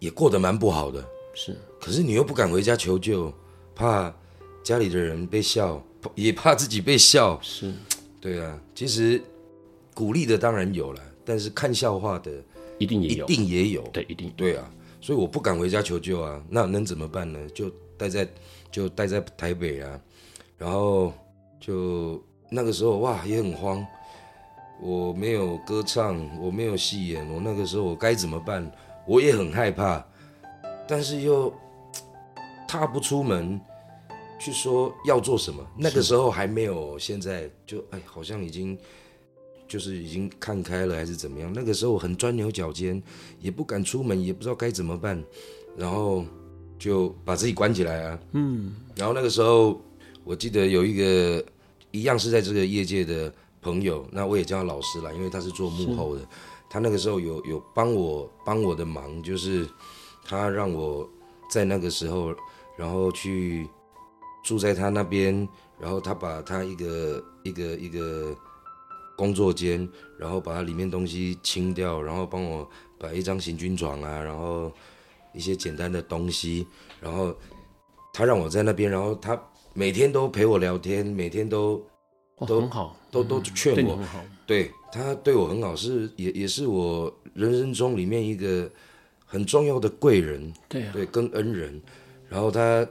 [0.00, 1.04] 也过得蛮不好的。
[1.34, 3.32] 是，可是你又不敢回家求救。
[3.76, 4.12] 怕
[4.64, 5.80] 家里的人被笑，
[6.14, 7.38] 也怕自己被笑。
[7.42, 7.70] 是，
[8.18, 8.58] 对啊。
[8.74, 9.22] 其实
[9.94, 12.32] 鼓励的当然有了，但是看笑话的
[12.78, 13.82] 一定也有，一定也有。
[13.92, 14.32] 对，一定。
[14.34, 14.68] 对啊，
[14.98, 16.42] 所以我不敢回家求救啊。
[16.48, 17.38] 那能怎么办呢？
[17.50, 18.26] 就待在
[18.72, 20.00] 就待在台北啊。
[20.56, 21.12] 然后
[21.60, 23.86] 就那个时候哇，也很慌。
[24.80, 28.70] 我没有歌唱，我没有戏演，我那个时候我该怎么办？
[29.06, 30.02] 我也很害怕，
[30.88, 31.52] 但是又。
[32.66, 33.60] 踏不出门，
[34.38, 38.76] 去说要做什么，那个时候还没有，现在就哎，好像已经
[39.66, 41.50] 就是已经看开了，还是怎么样？
[41.54, 43.02] 那个时候我很钻牛角尖，
[43.40, 45.22] 也不敢出门，也不知道该怎么办，
[45.76, 46.24] 然后
[46.78, 48.18] 就把自己关起来啊。
[48.32, 49.80] 嗯，然后那个时候
[50.22, 51.44] 我记得有一个
[51.90, 56.28] 一样是在这个业界的朋友，那我也叫他老师啦，因为他是做幕后的，
[56.68, 59.66] 他那个时候有有帮我帮我的忙，就是
[60.24, 61.08] 他让我
[61.48, 62.34] 在那个时候。
[62.76, 63.68] 然后去
[64.44, 65.48] 住在他那边，
[65.80, 68.36] 然后他把他一个一个一个
[69.16, 72.68] 工作间，然后把他里面东西清掉，然后帮我
[72.98, 74.70] 摆一张行军床啊，然后
[75.32, 76.66] 一些简单的东西，
[77.00, 77.34] 然后
[78.12, 79.40] 他让我在那边，然后他
[79.74, 81.84] 每天都陪我聊天，每天都
[82.46, 83.98] 都很好，都都劝我，
[84.46, 88.70] 对他对我很好，是也也是我人生中里面一个
[89.24, 91.82] 很重要的贵人，对啊，对，跟恩人，
[92.28, 92.86] 然后他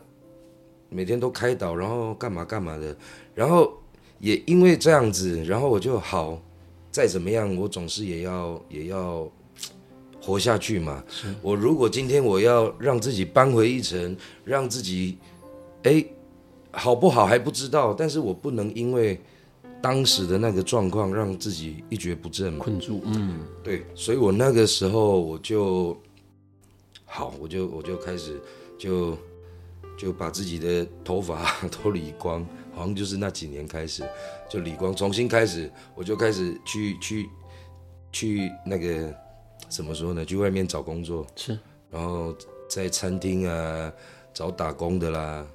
[0.89, 2.95] 每天都开导，然后干嘛干嘛的，
[3.33, 3.73] 然后
[4.19, 6.41] 也因为这样子，然后我就好，
[6.91, 9.29] 再怎么样，我总是也要也要
[10.21, 11.03] 活下去嘛。
[11.41, 15.17] 我如果今天我要让自己扳回一城，让自己
[15.83, 16.05] 哎
[16.71, 19.19] 好不好还不知道，但是我不能因为。
[19.81, 25.95] 当时的那个状况让自己一蹶不振嘛，困住，嗯，对，所以我那个时候我就
[27.05, 28.41] 好，我就我就开始
[28.77, 29.17] 就
[29.97, 34.03] 就把自己的头发 都理光，好像就是那几年开始
[34.49, 37.29] 就理光，重新开始，我就开始去去
[38.11, 39.13] 去那个
[39.69, 40.23] 怎么说呢？
[40.25, 41.57] 去外面找工作，是，
[41.89, 42.35] 然后
[42.69, 43.91] 在餐厅啊
[44.33, 45.45] 找打工的啦，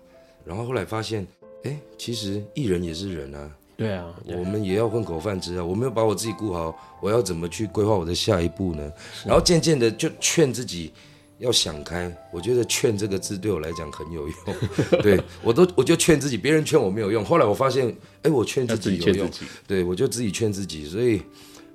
[0.45, 1.27] 然后后来发现，
[1.65, 3.51] 哎，其实艺人也是人啊。
[3.77, 5.65] 对啊，对我们也要混口饭吃啊！
[5.65, 8.93] 我没有把我自己顾好，我要怎么去规划我的下一步呢？
[9.25, 10.93] 然后渐渐的就劝自己
[11.41, 12.17] 要想开。
[12.33, 14.37] 我觉得“劝”这个字对我来讲很有用。
[15.03, 17.25] 对我都我就劝自己，别人劝我没有用。
[17.25, 19.31] 后来我发现，哎，我劝自己有用。
[19.67, 21.21] 对，我就自己劝自己，所以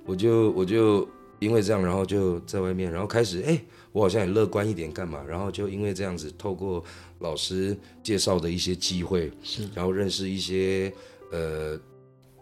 [0.06, 1.06] 我就我就
[1.40, 3.62] 因为这样，然后就在外面，然后开始哎，
[3.92, 5.22] 我好像也乐观一点，干嘛？
[5.28, 6.82] 然后就因为这样子，透过
[7.20, 10.94] 老师介绍的一些机会，是，然后认识一些
[11.32, 11.78] 呃。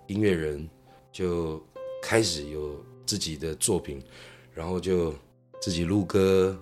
[0.07, 0.69] 音乐人
[1.13, 1.65] 就
[2.01, 4.03] 开始有自己的作品，
[4.53, 5.15] 然后就
[5.61, 6.55] 自己录歌，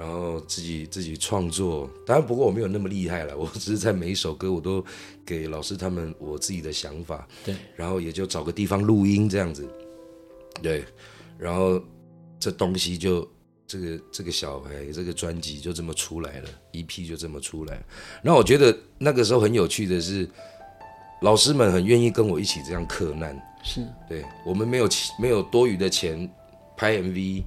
[0.00, 1.90] 然后自己自己创作。
[2.06, 4.82] 当然，不过我没有那么厉害了， 我只是在每一首歌我都
[5.26, 7.28] 给老师他们我自己的想法。
[7.44, 9.68] 对，然后也就找个地方录音这样子。
[10.62, 10.82] 对，
[11.36, 11.78] 然后
[12.38, 13.28] 这东西就
[13.66, 17.82] 这个这个小孩这个专辑就这么出来了，EP 就这么出来了。
[18.22, 20.26] 然后我觉得那个时候很有趣的是。
[21.22, 24.88] 老师们很愿意跟我一起这样克难，是对我们没有
[25.18, 26.26] 没有多余的钱
[26.78, 27.44] 拍 MV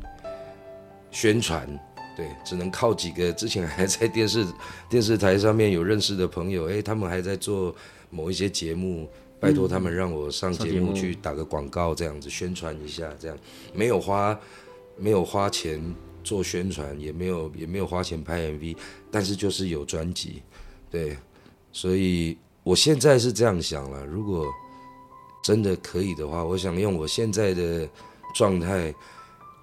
[1.09, 1.67] 宣传，
[2.15, 4.45] 对，只能靠几个之前还在电视
[4.89, 7.73] 电视台上面有认识的朋友，哎，他们还在做
[8.09, 9.09] 某一些节目，
[9.39, 13.37] 拜托他们让我上节目去打个广告，这样子宣传一下，这样
[13.73, 14.39] 没有花
[14.97, 15.81] 没有花钱
[16.23, 18.77] 做宣传，也没有也没有花钱拍 MV，
[19.11, 20.41] 但是就是有专辑，
[20.89, 21.17] 对，
[21.71, 22.37] 所以。
[22.65, 24.47] 我现在是这样想了，如果
[25.43, 27.85] 真的可以的话，我想用我现在的
[28.33, 28.95] 状态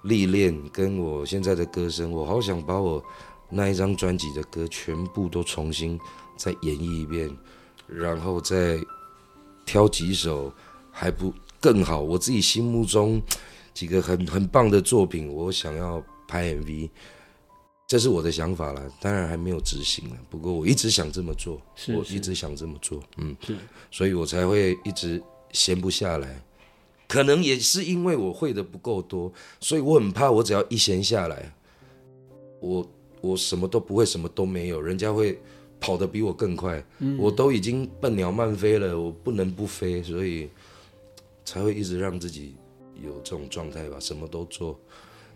[0.03, 3.03] 历练，跟我现在的歌声，我好想把我
[3.49, 5.99] 那一张专辑的歌全部都重新
[6.37, 7.29] 再演绎一遍，
[7.87, 8.79] 然后再
[9.65, 10.51] 挑几首
[10.91, 13.21] 还不更好，我自己心目中
[13.73, 16.89] 几个很很棒的作品，我想要拍 MV。
[17.87, 20.15] 这是我的想法了，当然还没有执行了。
[20.29, 23.57] 不过我一直想这么做，是是我一直想这么做，嗯，是，
[23.91, 25.21] 所以我才会一直
[25.51, 26.41] 闲不下来。
[27.11, 31.53] 可能也是因为我会的不够多，所以我很怕我只要一闲下来，
[32.61, 32.89] 我
[33.19, 35.37] 我什么都不会，什么都没有，人家会
[35.77, 36.81] 跑得比我更快。
[36.99, 40.47] 嗯，我都已经笨鸟慢飞了，我不能不飞，所以
[41.43, 42.55] 才会一直让自己
[43.03, 44.79] 有这种状态吧，什么都做。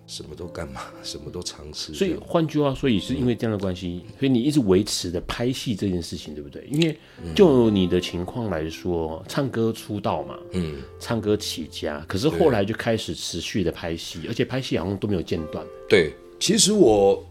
[0.08, 1.94] 什么都干嘛， 什么都尝试。
[1.94, 6.68] 所以换句话说，也是因为这样的关系，嗯、所以你一直维持的拍戏这件事情，对不对？
[6.72, 6.98] 因为
[7.34, 15.66] 就你的情况来说，嗯、唱歌出道嘛，嗯，唱歌起家，可是后来就开始持续的拍戏，而且拍戏好像都没有间断。
[15.90, 17.26] 对，其实我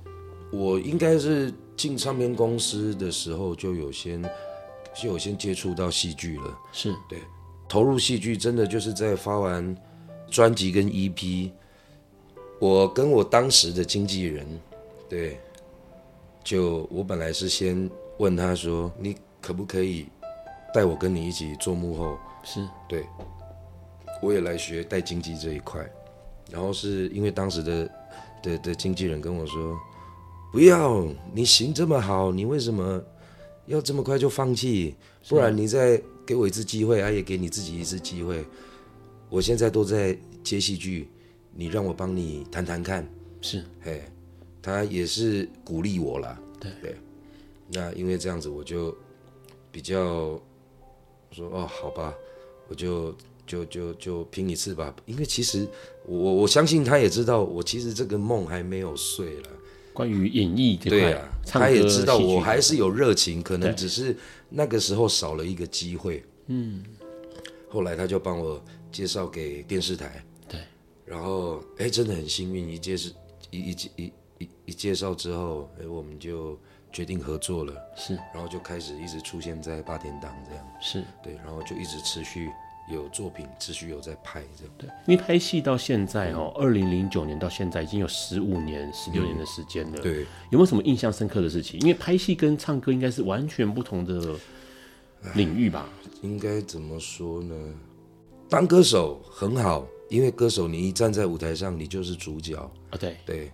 [0.51, 4.21] 我应该是进唱片公司的时候就有先
[5.01, 7.21] 就有先接触到戏剧了，是对，
[7.69, 9.77] 投入戏剧真的就是在发完
[10.29, 11.51] 专辑跟 EP。
[12.59, 14.47] 我跟我当时的经纪人，
[15.09, 15.39] 对，
[16.43, 20.07] 就我本来是先问他说，你可不可以
[20.73, 22.17] 带我跟你一起做幕后？
[22.43, 23.05] 是对，
[24.23, 25.85] 我也来学带经济这一块。
[26.51, 27.91] 然后是因为当时的
[28.43, 29.77] 的的经纪人跟我说，
[30.53, 33.03] 不要，你行这么好，你为什么
[33.67, 34.95] 要这么快就放弃？
[35.29, 38.45] 不然你再给我一次机会，啊，也给你自己一次机会。
[39.29, 41.09] 我现在都在接戏剧。
[41.57, 43.09] 你让我帮你谈谈看，
[43.41, 44.03] 是，嘿，
[44.61, 46.37] 他也是鼓励我啦。
[46.59, 46.97] 对对，
[47.69, 48.97] 那因为这样子，我就
[49.71, 50.41] 比较
[51.31, 52.13] 说哦，好吧，
[52.69, 53.15] 我就
[53.47, 54.95] 就就就拼一次吧。
[55.07, 55.65] 因为其实
[56.07, 59.49] 我我相信他也知道，我其实这个梦还没有碎了。
[59.93, 64.17] 关于演艺这块，对啊，他也知道我还是有热情，可能只是
[64.49, 66.25] 那个时候少了一个机会。
[66.49, 66.83] 嗯，
[67.69, 70.25] 后来他就帮我介绍给电视台。
[71.05, 73.11] 然后，哎，真的很幸运，一介绍，
[73.51, 76.59] 一一一一一介绍之后，哎，我们就
[76.93, 82.51] 决定合作了，是，然后就开始一直出现在八点档这样，是对，然后就一直持续
[82.91, 84.75] 有作品，持续有在拍这样。
[84.79, 90.01] 对，因为拍戏到现在哦，二零零九年到现在已经有十五年、十六年的时间了。
[90.01, 91.79] 对，有没有什么印象深刻的事情？
[91.81, 94.37] 因为拍戏跟唱歌应该是完全不同的
[95.35, 95.89] 领域吧？
[96.23, 97.55] 应该怎么说呢？
[98.49, 102.97] 当歌手很好，因为歌手你一站在舞台上，你就是主角啊。
[102.99, 103.53] 对对，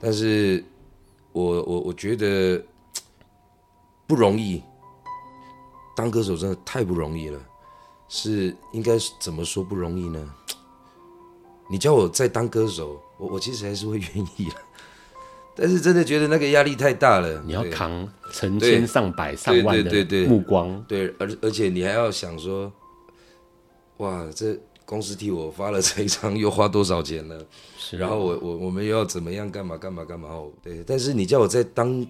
[0.00, 0.64] 但是。
[1.34, 2.62] 我我我觉得
[4.06, 4.62] 不容易，
[5.96, 7.40] 当歌手真的太不容易了，
[8.06, 10.34] 是应该怎么说不容易呢？
[11.70, 14.56] 你叫我再当歌手，我我其实还是会愿意的，
[15.56, 17.42] 但是真的觉得那个压力太大了。
[17.46, 22.70] 你要扛成千上百上万的目光，对，而而且你还要想说，
[23.96, 24.60] 哇，这。
[24.92, 27.46] 公司替我发了这一张，又花多少钱了？
[27.78, 29.50] 是，然后我我我们又要怎么样？
[29.50, 30.28] 干嘛干嘛干嘛？
[30.28, 30.84] 哦，对。
[30.86, 32.06] 但是你叫我再当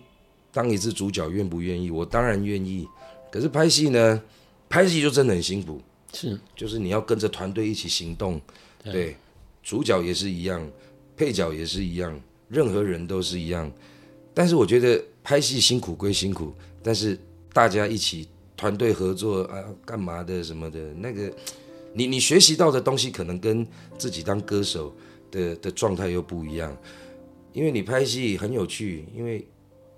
[0.50, 1.92] 当一次主角，愿不愿意？
[1.92, 2.88] 我当然愿意。
[3.30, 4.20] 可是拍戏呢？
[4.68, 5.80] 拍戏就真的很辛苦。
[6.12, 8.40] 是，就是你要跟着团队一起行动。
[8.82, 9.16] 对，对，
[9.62, 10.68] 主角也是一样，
[11.16, 13.70] 配角也是一样，任何人都是一样。
[14.34, 16.52] 但是我觉得拍戏辛苦归辛苦，
[16.82, 17.16] 但是
[17.52, 18.26] 大家一起
[18.56, 21.32] 团队合作啊，干嘛的什么的，那个。
[21.94, 23.66] 你你学习到的东西可能跟
[23.98, 24.94] 自己当歌手
[25.30, 26.76] 的的状态又不一样，
[27.52, 29.46] 因为你拍戏很有趣，因为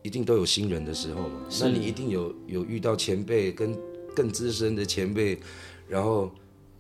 [0.03, 3.77] 一定都有新人的时候嘛，那你一定有有遇到前辈跟
[4.15, 5.39] 更资深的前辈，
[5.89, 6.31] 然后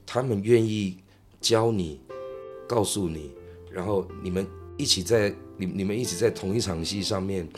[0.04, 0.98] 他们愿意
[1.40, 2.00] 教你，
[2.68, 3.30] 告诉你，
[3.70, 4.46] 然后你们
[4.76, 7.48] 一起在你你们一起在同一场戏上面，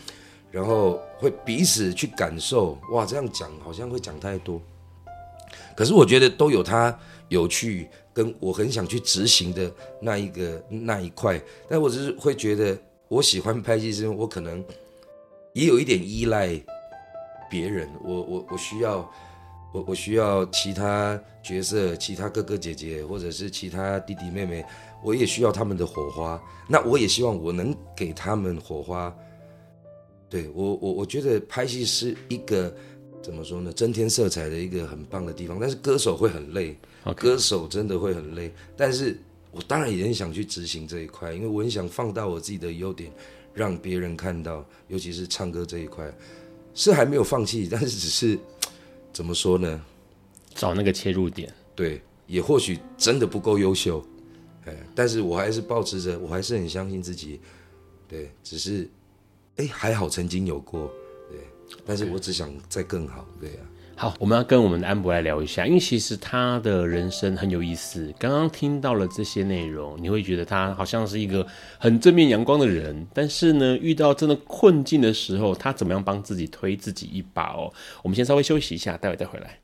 [0.51, 4.61] 然后会彼此去感受，哇，这样讲好像会讲太多，
[5.77, 6.99] 可是我觉得都有他。
[7.29, 9.69] 有趣，跟我很想去执行的
[10.01, 14.65] 那一个那一块，但我只是会觉得，我喜欢拍戏，是因为我可能
[15.53, 16.49] 也有一点依赖
[17.51, 18.99] 别人，我我我需要，
[19.75, 24.65] 我我需要其他角色，其他哥哥姐姐，或者是其他弟弟妹妹，
[25.03, 29.13] 我也需要他们的火花，那我也希望我能给他们火花。
[30.29, 32.73] 对，我我我觉得拍戏是一个
[33.27, 36.77] 怎么说呢，增添色彩的一个很棒的地方，但是歌手会很累。
[37.17, 39.19] 歌手真的会很累，但是
[39.51, 43.11] 我当然也很想去执行这一块，因为我很想放大我自己的优点，
[43.53, 46.09] 让别人看到，尤其是唱歌这一块，
[46.73, 48.39] 是还没有放弃，但是只是
[49.13, 49.85] 怎么说呢？
[50.55, 54.05] 找那个切入点，对，也或许真的不够优秀，
[54.67, 57.41] 哎，但是我还是保持着，我还是很相信自己，
[58.07, 58.89] 对，只是，
[59.57, 61.06] 哎，还好曾经有过，对，
[61.85, 63.75] 但是我只想再更好，对呀、啊。
[63.99, 68.13] 好，我们要跟我们的安博来聊一下，因为其实他的人生很有意思。
[68.19, 71.47] 刚刚听到了这些内容，你会觉得他好像是一个
[71.79, 77.73] 很正面阳光的人，但是呢，遇到真的困境的时候，他怎么样帮自己推自己一把哦？
[78.03, 79.61] 我们先稍微休息一下，待会再回来。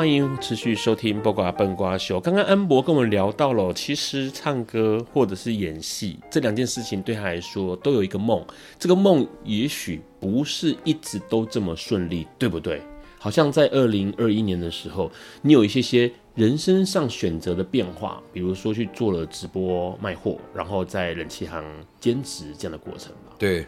[0.00, 2.16] 欢迎持续收听《播瓜笨瓜秀》。
[2.22, 8.42] 刚刚安博跟我们聊到了，其实唱歌或者是演戏这两件事情对他来说都有一个梦。
[8.78, 12.80] 这个梦也许不是一直都这么顺利，对不对？
[13.18, 21.62] 好像在二零二一年的时候，你有一些些人生上选择的变化，比如说去做了直播卖货，然后在冷气行
[22.00, 23.36] 兼职这样的过程吧。
[23.38, 23.66] 对，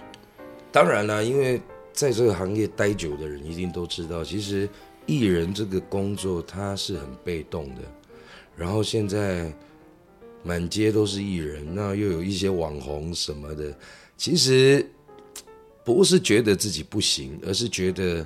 [0.73, 1.61] 当然了，因为
[1.93, 4.67] 在这个行业待久的人一定都知道，其实。
[5.07, 7.83] 艺人这个工作，他是很被动的。
[8.57, 9.53] 然后现在
[10.43, 13.77] 满街都是艺人，那又有一些网红什么的。
[14.17, 14.87] 其实
[15.85, 18.25] 不是觉得自己不行，而是觉得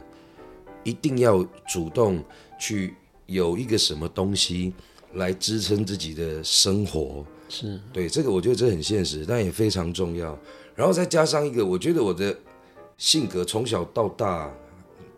[0.83, 2.22] 一定要主动
[2.59, 2.95] 去
[3.27, 4.74] 有一个什么东西
[5.14, 7.24] 来支撑自己的生活。
[7.49, 10.39] 是对这个，我觉得这很现实，但也非常重要。
[10.74, 12.37] 然后再加上一个，我觉得我的
[12.99, 14.49] 性格从小到大，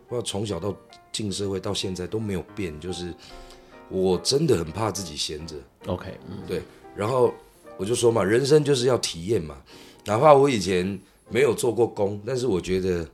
[0.07, 0.73] 不知道从小到。
[1.11, 3.13] 进社会到现在都没有变，就是
[3.89, 5.55] 我真的很怕自己闲着。
[5.87, 6.61] OK，嗯，对。
[6.95, 7.33] 然后
[7.77, 9.61] 我就说嘛，人生就是要体验嘛。
[10.05, 10.99] 哪怕我以前
[11.29, 13.07] 没有做过工，但是我觉得，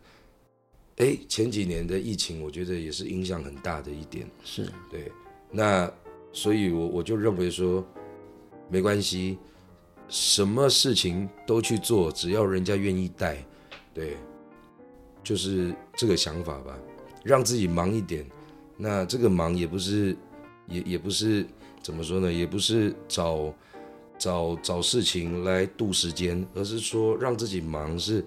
[0.98, 4.26] 哎，前几年的疫情，我觉得也是影响很大的一点。
[4.44, 5.12] 是对。
[5.52, 5.92] 那
[6.32, 7.86] 所以我，我我就认为说，
[8.70, 9.38] 没关系，
[10.08, 13.44] 什么事情都去做，只要人家愿意带，
[13.94, 14.18] 对，
[15.24, 16.78] 就是这个想法吧。
[17.26, 18.24] 让自己忙一点，
[18.78, 20.16] 那这个忙也不是，
[20.68, 21.44] 也也不是
[21.82, 22.32] 怎么说呢？
[22.32, 23.52] 也不是找
[24.20, 28.24] 找找事情来度时间，而是说让自己忙是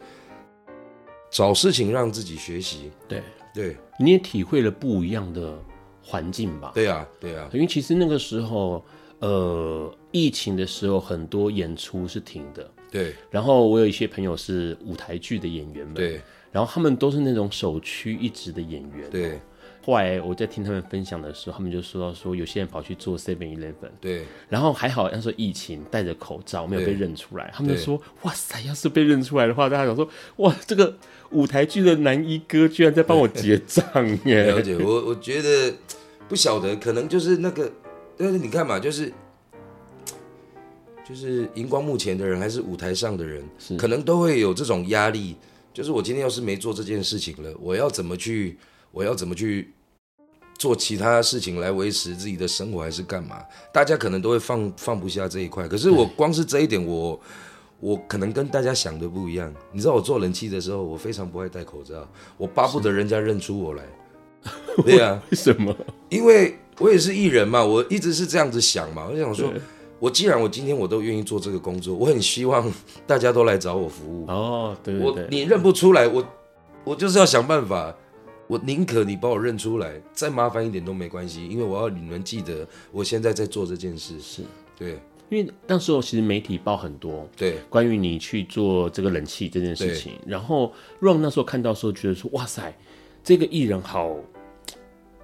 [1.30, 2.90] 找事情让自己学习。
[3.06, 3.22] 对
[3.54, 5.56] 对，你也体会了不一样的
[6.02, 6.72] 环境吧？
[6.74, 7.48] 对啊，对啊。
[7.52, 8.84] 因为其实那个时候，
[9.20, 12.68] 呃，疫情的时候很多演出是停的。
[12.90, 13.14] 对。
[13.30, 15.94] 然后我有一些朋友是舞台剧的演员们。
[15.94, 16.20] 对。
[16.52, 19.08] 然后他们都是那种首屈一指的演员。
[19.10, 19.38] 对。
[19.80, 30.94] 后来我在听他们分享的时候，他们就说到说，有些人跑去做 Seven Eleven，对，然后还好，那时候疫情戴着口罩没有被认出来，他们就说，哇塞，要是被认出来的话，大家想说，哇，这个
[31.30, 33.82] 舞台剧的男一哥居然在帮我结账
[34.26, 34.44] 耶！
[34.52, 35.74] 了解，我我觉得
[36.28, 37.72] 不晓得，可能就是那个，
[38.18, 39.10] 但是你看嘛，就是
[41.08, 45.34] 就是荧光幕前的人还是舞台上的人，是可能都会有这种压力，
[45.72, 48.58] 就是我今天要是没做这件事情了，我要怎么去，
[48.92, 49.72] 我要怎么去。
[50.58, 53.40] 做其他事情来维持自己的生活还是干嘛？
[53.72, 55.68] 大家可能都会放放不下这一块。
[55.68, 57.20] 可是我光是这一点，我
[57.78, 59.54] 我可能跟大家想的不一样。
[59.70, 62.04] 你知道我做冷气的时候，我非常不爱戴口罩，
[62.36, 63.84] 我巴不得人家认出我来。
[64.84, 65.72] 对啊，为什么？
[66.08, 69.06] 因为我也是艺人嘛，我一直是这样子想嘛。
[69.08, 69.54] 我想说，
[69.98, 72.72] 我既然我今天我都愿意做这个工作，我很希望
[73.06, 74.26] 大家都来找我服务。
[74.28, 76.24] 哦，对对对，我你认不出来，我
[76.84, 77.94] 我就是要想办法。
[78.46, 84.18] 我宁可你把我认出来，再麻烦一点都没关系，因为我要你们记得我现在在做这件事。
[84.22, 84.42] 是
[84.74, 90.14] 对，因为那时候其实媒体报很多，对，关于你去做这个冷气这件事情。
[90.26, 90.72] 然后
[91.02, 92.74] Ron 那时候看到时候觉得说，哇塞，
[93.22, 94.16] 这个艺人好，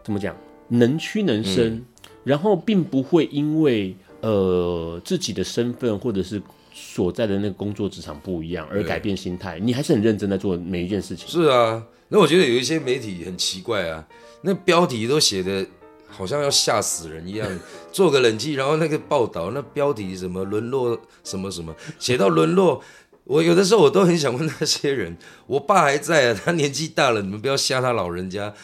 [0.02, 0.36] 怎么讲，
[0.68, 1.86] 能屈能伸，嗯、
[2.24, 6.40] 然后并不会因为呃自己的身份或者是
[6.72, 11.28] 所在的那个工作职场不一样而改变心态，你还是很认真在做每一件事情。
[11.28, 11.82] 是啊。
[12.08, 14.06] 那我觉得有一些媒体很奇怪啊，
[14.42, 15.66] 那标题都写的
[16.06, 17.48] 好像要吓死人一样，
[17.90, 22.80] 做个冷气，然后那个报道那标题什么沦落什么什么，写到沦落，
[23.24, 25.16] 我有的时候我都很想问那些人，
[25.46, 28.54] 我爸还在啊，他年纪大了，你们不要吓他老人家，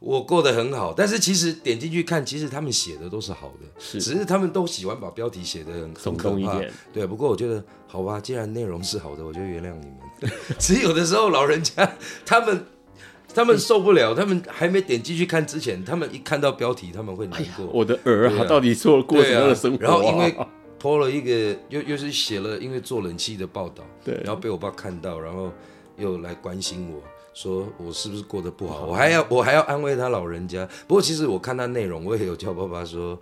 [0.00, 9.86] 我过得很好，但是其实点进去看，其实他们写的都是好的，是，只是他们都喜欢把标题写的很耸动一点，对，不过我觉得好吧，既然内容是好的，我就原谅你
[10.26, 11.96] 们， 只是有的时候老人家
[12.26, 12.66] 他们。
[13.32, 17.64] 他们受不了，他们还没点进去看之前，他们一看到标题，他们会难过。
[17.64, 18.44] 哎、我的儿啊，啊。
[18.44, 19.80] 到底做过什么样的生活、啊？
[19.82, 20.36] 然后因为
[20.80, 25.52] 拖了一个，又又是写了因为做冷气的报道，对，然后被我爸看到，然后
[25.96, 27.00] 又来关心我
[27.32, 30.68] 说我是不是过得不好，我还要我还要安慰他老人家。
[30.86, 33.18] 不过其实我看他内容，我也有叫爸爸说，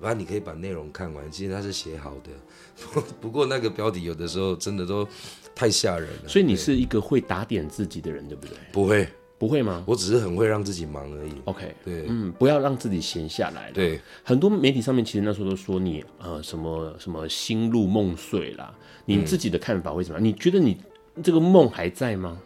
[0.00, 3.00] 爸你可以把内容看完，其实他是写好的。
[3.20, 5.06] 不过那个标题有的时候真的都
[5.54, 6.28] 太吓人了。
[6.28, 8.56] 所以你是一个会打点自己的人，对不对？
[8.72, 9.08] 不会。
[9.38, 9.82] 不会吗？
[9.86, 11.32] 我只是很会让自己忙而已。
[11.46, 13.70] OK，对，嗯，不要让自己闲下来。
[13.72, 18.74] 对，很多媒体上面其实那时候都说你呃什么什么心路梦碎啦，
[19.06, 20.22] 你自己的看法会怎么样？
[20.22, 20.76] 嗯，你觉得你
[21.22, 22.36] 这个梦还在吗？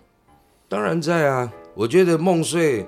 [0.69, 1.53] 当然在啊！
[1.75, 2.87] 我觉得梦碎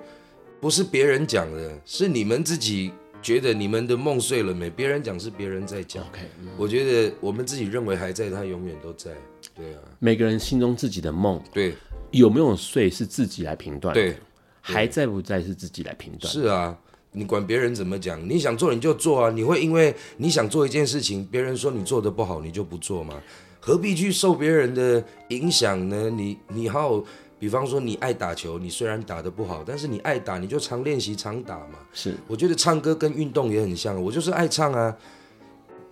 [0.60, 4.68] 不是别人讲的，是你们自己觉得你们的梦碎了没？
[4.70, 6.02] 别人讲是别人在讲。
[6.04, 9.10] OK，嗯，我觉得我们自己认为还在，它永远都在。
[9.54, 11.40] 对啊，每个人心中自己的梦。
[11.52, 11.74] 对。
[12.12, 14.16] 有没有碎是自己来评断，对，
[14.60, 16.32] 还在不在是自己来评断。
[16.32, 16.74] 是啊，
[17.10, 19.30] 你管别人怎么讲，你想做你就做啊。
[19.32, 23.20] 你会因为你想做一件事情，别人说你做的不好，你就不做吗？
[23.58, 26.08] 何必去受别人的影响呢？
[26.08, 27.04] 你你好，
[27.38, 31.78] 比方说你爱打球，你虽然打得不好，但是你爱打，你就常练习常打嘛。
[31.92, 34.96] 是，我觉得唱歌跟运动也很像，我就是爱唱啊。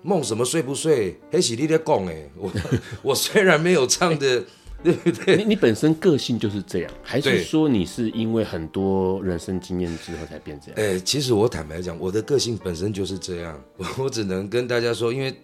[0.02, 1.18] 梦什么睡不睡？
[1.30, 2.52] 黑喜力在讲哎，我
[3.02, 4.44] 我虽然没有唱的。
[4.84, 5.36] 对不对？
[5.38, 10.74] 你你本身个性就是这样，还是说你是因为很多人生经验之后才变这样？
[10.76, 13.58] 哎，其实我坦白讲，我的个性本身就是这样。
[13.78, 15.34] 我 我只能跟大家说，因为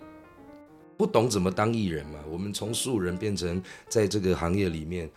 [0.99, 5.09] 不懂怎么当艺人嘛，我们从素人变成在这个行业里面，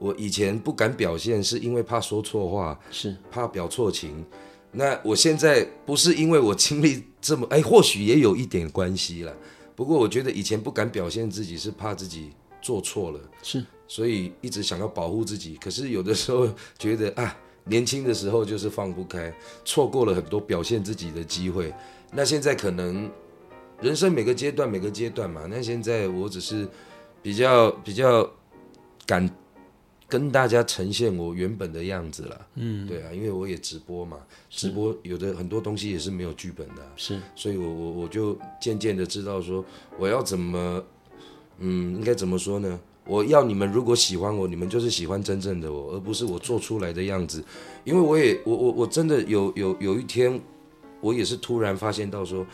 [0.00, 4.24] 我以前不敢表现，是因为怕说错话，是怕表错情。
[4.72, 9.32] 那我现在不是因为我经历这么，哎，或许也有一点关系了。
[9.76, 12.32] 不过我觉得以前不敢表现自己，是怕自己。
[12.62, 15.56] 做错了是，所以一直想要保护自己。
[15.56, 16.46] 可是有的时候
[16.78, 17.34] 觉得 啊，
[17.64, 19.34] 年轻的时候就是放不开，
[19.64, 21.72] 错过了很多表现自己的机会。
[22.12, 23.10] 那现在可能
[23.80, 25.46] 人生每个阶段每个阶段嘛。
[25.48, 26.68] 那现在我只是
[27.22, 28.30] 比较比较
[29.06, 29.26] 敢
[30.10, 32.46] 跟大家呈现我原本的样子了。
[32.56, 34.18] 嗯，对啊，因为我也直播嘛，
[34.50, 39.64] 直播有的很多东西也是没有剧本的啊，是，所以我我我就渐渐的知道说
[39.98, 40.84] 我要怎么。
[41.62, 42.80] 嗯，应该怎么说呢？
[43.04, 47.44] 我要你们如果喜欢我，你们就是喜欢真正的我，而不是我做出来的样子。
[47.84, 50.40] 因为我也我我我真的有有有一天，
[51.02, 52.46] 我也是突然发现到说，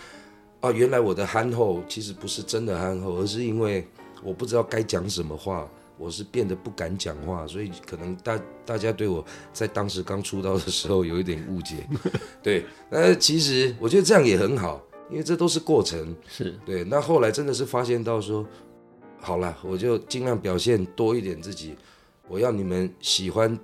[0.59, 3.87] 啊，原来我的憨厚其实不是真的憨厚，而是因为
[4.25, 5.71] 我不知道该讲什么话。
[5.99, 11.89] 我是变得不敢讲话，所以可能大大家对我在当时刚出道的时候有一点误解，
[12.43, 12.65] 对。
[12.91, 16.85] 那其实我觉得这样也很好，因为这都是过程，是对。
[16.85, 18.47] 那后来真的是发现到说，
[19.21, 21.75] 好了，我就尽量表现多一点自己。
[22.29, 23.59] 我要你们喜欢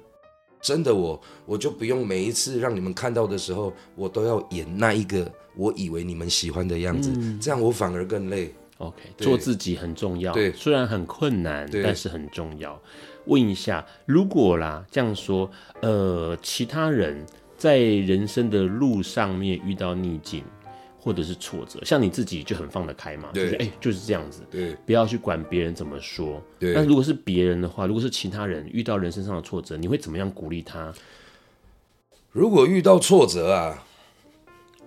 [0.61, 8.55] 真的我，我就不用每一次让你们看到的时候，我都要演那一个我以为你们喜欢的样子，嗯、这样我反而更累。
[8.83, 10.33] OK，做自己很重要。
[10.33, 12.80] 对，虽然很困难，但是很重要。
[13.26, 15.49] 问一下，如果啦这样说，
[15.80, 17.24] 呃，其他人
[17.57, 20.43] 在人生的路上面遇到逆境
[20.99, 26.43] 或者是挫折，像你自己就很放得开嘛，就是哎、欸，就是这样子，对，不要去管别人怎么说。
[26.59, 30.93] 对，那如果是别人的话，如果是其他人遇到人生上的挫折，你会怎么样鼓励他？
[32.33, 33.85] 如果遇到挫折啊，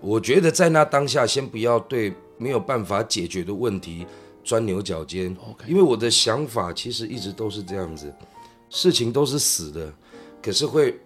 [0.02, 2.14] 我觉得在那当下先不要对。
[2.38, 4.06] 没有办法解决的问题，
[4.44, 5.36] 钻牛角尖。
[5.68, 8.14] 因为我的想法其实一直都是这样子，
[8.70, 9.94] 事情都是死的，
[10.42, 11.00] 可是会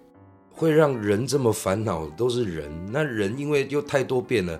[0.49, 2.71] 会让人这么烦恼，都是人。
[2.91, 4.59] 那人因为又太多变了，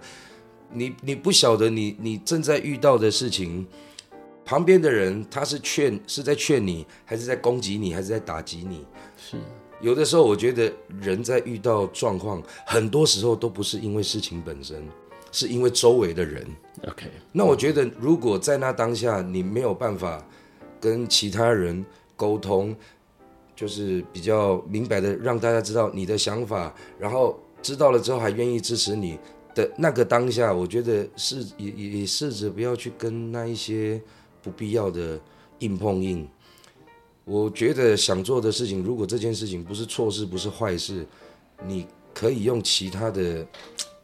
[0.71, 3.67] 你你不晓得你你正在遇到的事情，
[4.45, 8.85] 旁边的人他是劝是在劝你，还是在攻击你，还是在打击你？
[9.17, 9.37] 是
[9.81, 14.85] 有的时候我觉得人在遇到状况，很多时候都不是因为事情本身。
[15.31, 16.45] 是因为周围的人
[16.87, 17.05] ，OK。
[17.31, 20.25] 那我觉得，如果在那当下你没有办法
[20.79, 22.75] 跟其他人沟通，
[23.55, 29.19] 就是比较明白的让大家知道你的想法，然后知道了之后还愿意支持你
[29.53, 34.01] 的那个当下，我觉得是也也也试着不要去跟那一些
[34.41, 35.19] 不必要的
[35.59, 36.27] 硬碰硬。
[37.25, 41.05] 我觉得想做的事情，如果这件事情不是错事，不是坏事，
[41.67, 43.45] 你可以用其他的。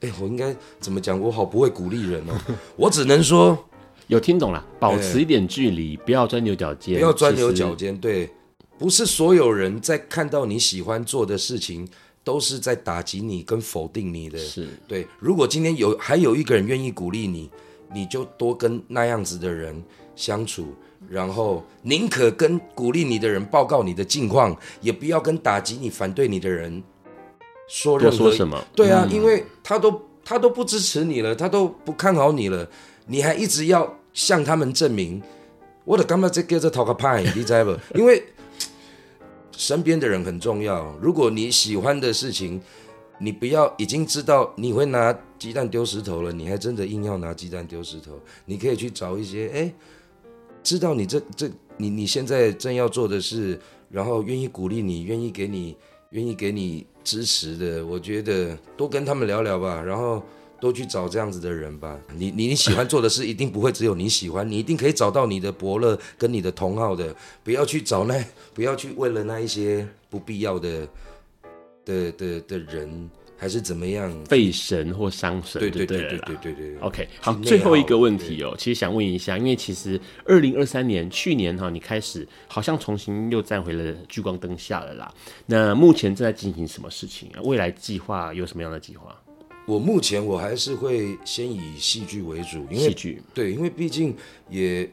[0.06, 1.20] 哎，我应该怎么讲？
[1.20, 2.34] 我好不会鼓励人哦。
[2.76, 3.58] 我只能说，
[4.08, 6.96] 有听懂了，保持一点距离，不要钻牛角尖。
[6.96, 8.30] 不要钻牛角尖，对，
[8.78, 11.88] 不是所有人在看到你喜欢做的事情，
[12.24, 14.38] 都是在打击你跟否定你的。
[14.38, 15.08] 是对。
[15.20, 17.50] 如果今天有还有一个人愿意鼓励你，
[17.94, 19.84] 你就多跟那样子的人
[20.16, 20.68] 相处，
[21.10, 26.84] 然后宁可跟鼓励你的人报告你的近况，也不要跟打击你、反对你的人。
[27.68, 28.64] 说任何说什么？
[28.76, 32.68] 对啊，嗯、因为他都他都不支持你了，他都不看好你了，
[33.08, 35.22] 你还一直要向他们证明。
[35.84, 37.78] 我的干嘛这个这讨个派，你知道不？
[37.98, 38.24] 因为
[39.52, 40.96] 身边的人很重要。
[41.02, 42.60] 如果你喜欢的事情，
[43.20, 48.20] 你不要已经知道你会拿鸡蛋丢石头了，你还真的硬要拿鸡蛋丢石头。
[48.46, 49.74] 你可以去找一些哎，
[50.64, 53.60] 知道你这这你你现在正要做的事，
[53.90, 55.78] 然后愿意鼓励你，愿意给你。
[56.16, 60.24] 愿意给你支持的，我觉得多跟他们聊聊吧，然后
[60.62, 62.00] 多去找这样子的人吧。
[62.18, 67.14] 你你你喜欢做的事，一定不会只有你喜欢，你一定可以找到你的伯乐跟你的同好的。
[67.44, 70.88] 不要去找那，不要去为了那一些不必要的
[71.84, 73.10] 的的的人。
[73.38, 75.60] 还是怎么样费神或伤神？
[75.60, 76.78] 对对对对对对对。
[76.80, 85.14] OK，好，最后一个问题哦，其实想问一下，因为其实二零二三年去年哈，你开始好像重新又站回了聚光灯下了啦。
[85.46, 87.42] 那目前正在进行什么事情啊？
[87.44, 89.16] 未来计划有什么样的计划？
[89.68, 94.16] 我目前我还是会先以戏剧为主，因为戏剧对，因为毕竟
[94.48, 94.88] 也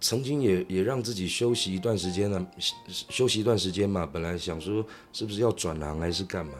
[0.00, 2.44] 曾经也也让自己休息一段时间了，
[2.88, 4.04] 休息一段时间嘛。
[4.04, 6.54] 本来想说是不是要转行还是干嘛？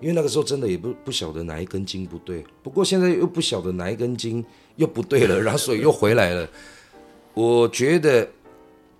[0.00, 4.44] 因为那个时候真的也不不晓得哪一根筋不对，不过现在又不晓得哪一根筋
[4.76, 6.48] 又不对了，然后所以又回来了。
[7.34, 8.28] 我觉得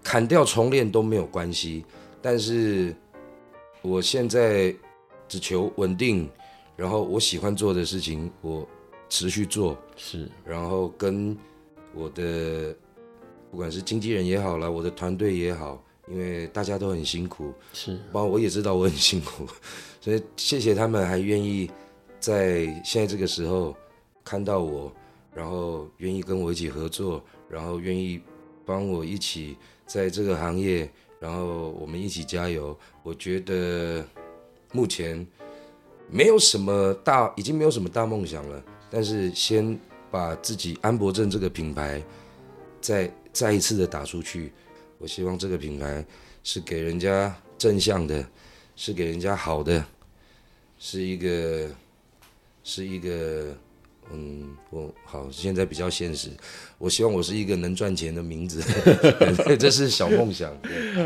[0.03, 1.85] 砍掉重练都没有关系，
[2.23, 2.95] 但是
[3.83, 4.75] 我现在
[5.27, 6.29] 只求稳定，
[6.77, 8.69] 然后我喜欢做的事情我
[9.09, 11.37] 持续做，是，然后跟
[11.95, 12.75] 我的
[13.51, 19.47] 不管是经纪人也好啦，我的团队也好，因为大家都很辛苦，是，包括我也知道我很辛苦。
[20.01, 21.71] 所以谢谢他们还愿意
[22.19, 23.77] 在现在这个时候
[24.25, 24.91] 看到我，
[25.35, 28.21] 然后愿意跟我一起合作，然后愿意
[28.65, 32.77] 帮我一起在这个行业，然后我们一起加油。
[33.03, 34.03] 我觉得
[34.73, 35.27] 目前
[36.11, 39.79] 没有什么大，已经没有什么大梦想了，但是先
[40.11, 42.03] 把自己安博正这个品牌
[42.81, 44.53] 再再一次的打出去。
[44.99, 46.05] 我希望这个品牌
[46.43, 48.27] 是给人家正向的。
[48.83, 49.85] 是给人家好的，
[50.79, 51.69] 是一个，
[52.65, 53.55] 是一个
[54.11, 56.31] 嗯，我好，现在比较现实，
[56.79, 58.63] 我希望我是一个能赚钱的名字，
[59.61, 60.51] 这是小梦想。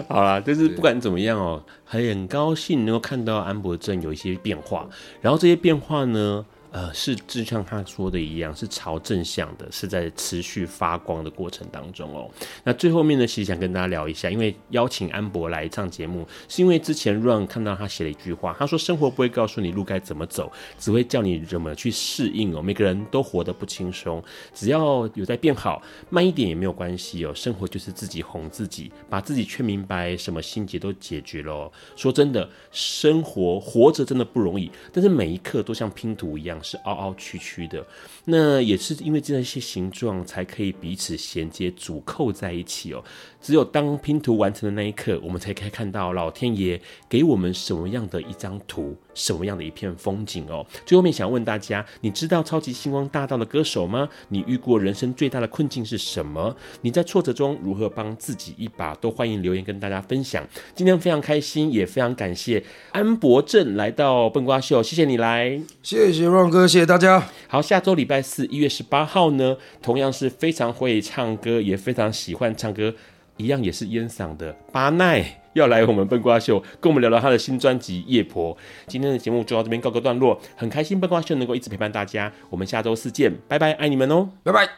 [0.09, 4.89] 好啦，就是不管怎么样哦，很高兴能够看到安博正有一些变化，
[5.21, 6.47] 然后这些变化呢。
[6.75, 12.29] 呃，是就像他说的一样，是朝正向的，是在持续发光的过程当中哦。
[12.65, 22.61] 那最后面呢，其实想跟大家聊一下，因为邀请安博来上节目，是因为之前 run 看到他写了一句话，他说：“生活不会告诉你路该怎么走，只会叫你怎么去适应哦。
[22.61, 24.21] 每个人都活得不轻松，
[24.53, 27.33] 只要有在变好，慢一点也没有关系哦。
[27.37, 31.73] 生活就是自己哄自己，把自己劝明白，什么心结都解决了哦。
[31.95, 37.87] 说真的，生活活着真的不容易，但是每一刻都像拼图一样。”是凹凹曲曲的，
[38.25, 43.05] 那也是因为这样一些形状才可以彼此衔接、组扣在一起哦。
[43.45, 46.81] 只有当拼图完成的那一刻，我们才可以看到老天爷
[47.11, 50.65] 给我们什么样的一张图，什么样的一片风景哦。
[50.87, 54.09] 最后面想问大家，你知道超级星光大道的歌手吗？
[54.31, 56.57] 你遇过人生最大的困境是什么？
[56.81, 58.95] 你在挫折中如何帮自己一把？
[58.95, 60.43] 都欢迎留言跟大家分享。
[60.75, 67.23] 今天非常开心，也非常感谢安博镇来到笨瓜秀，谢谢你来，谢谢 Ron 哥，谢谢大家。
[67.47, 72.95] 好，下周礼拜四一月十八号呢，同样是非常会唱歌，也非常喜欢唱歌。
[73.37, 78.55] 一样也是烟嗓的巴奈要来我们笨瓜秀，跟我们聊聊他的新专辑《夜婆》。
[78.87, 84.69] 今天的节目就到这边告个段落，很开心笨瓜秀能够一直陪伴大家，我们下周四见，拜拜，爱你们哦，拜拜。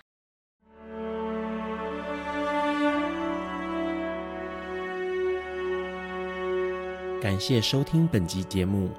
[7.22, 8.90] 感谢收听本集节目，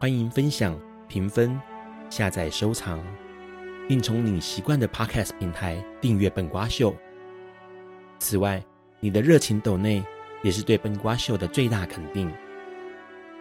[0.00, 1.60] 欢迎分享、评分、
[2.10, 3.00] 下载、收藏，
[3.86, 6.94] 并从你习惯的 Podcast 平台订阅笨瓜秀。
[8.18, 8.64] 此外，
[9.04, 10.02] 你的热情抖内
[10.40, 12.32] 也是对笨瓜秀的最大肯定，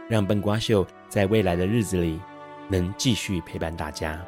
[0.10, 2.20] 让笨瓜秀在未来的日子里
[2.68, 4.22] 能继续陪伴大家。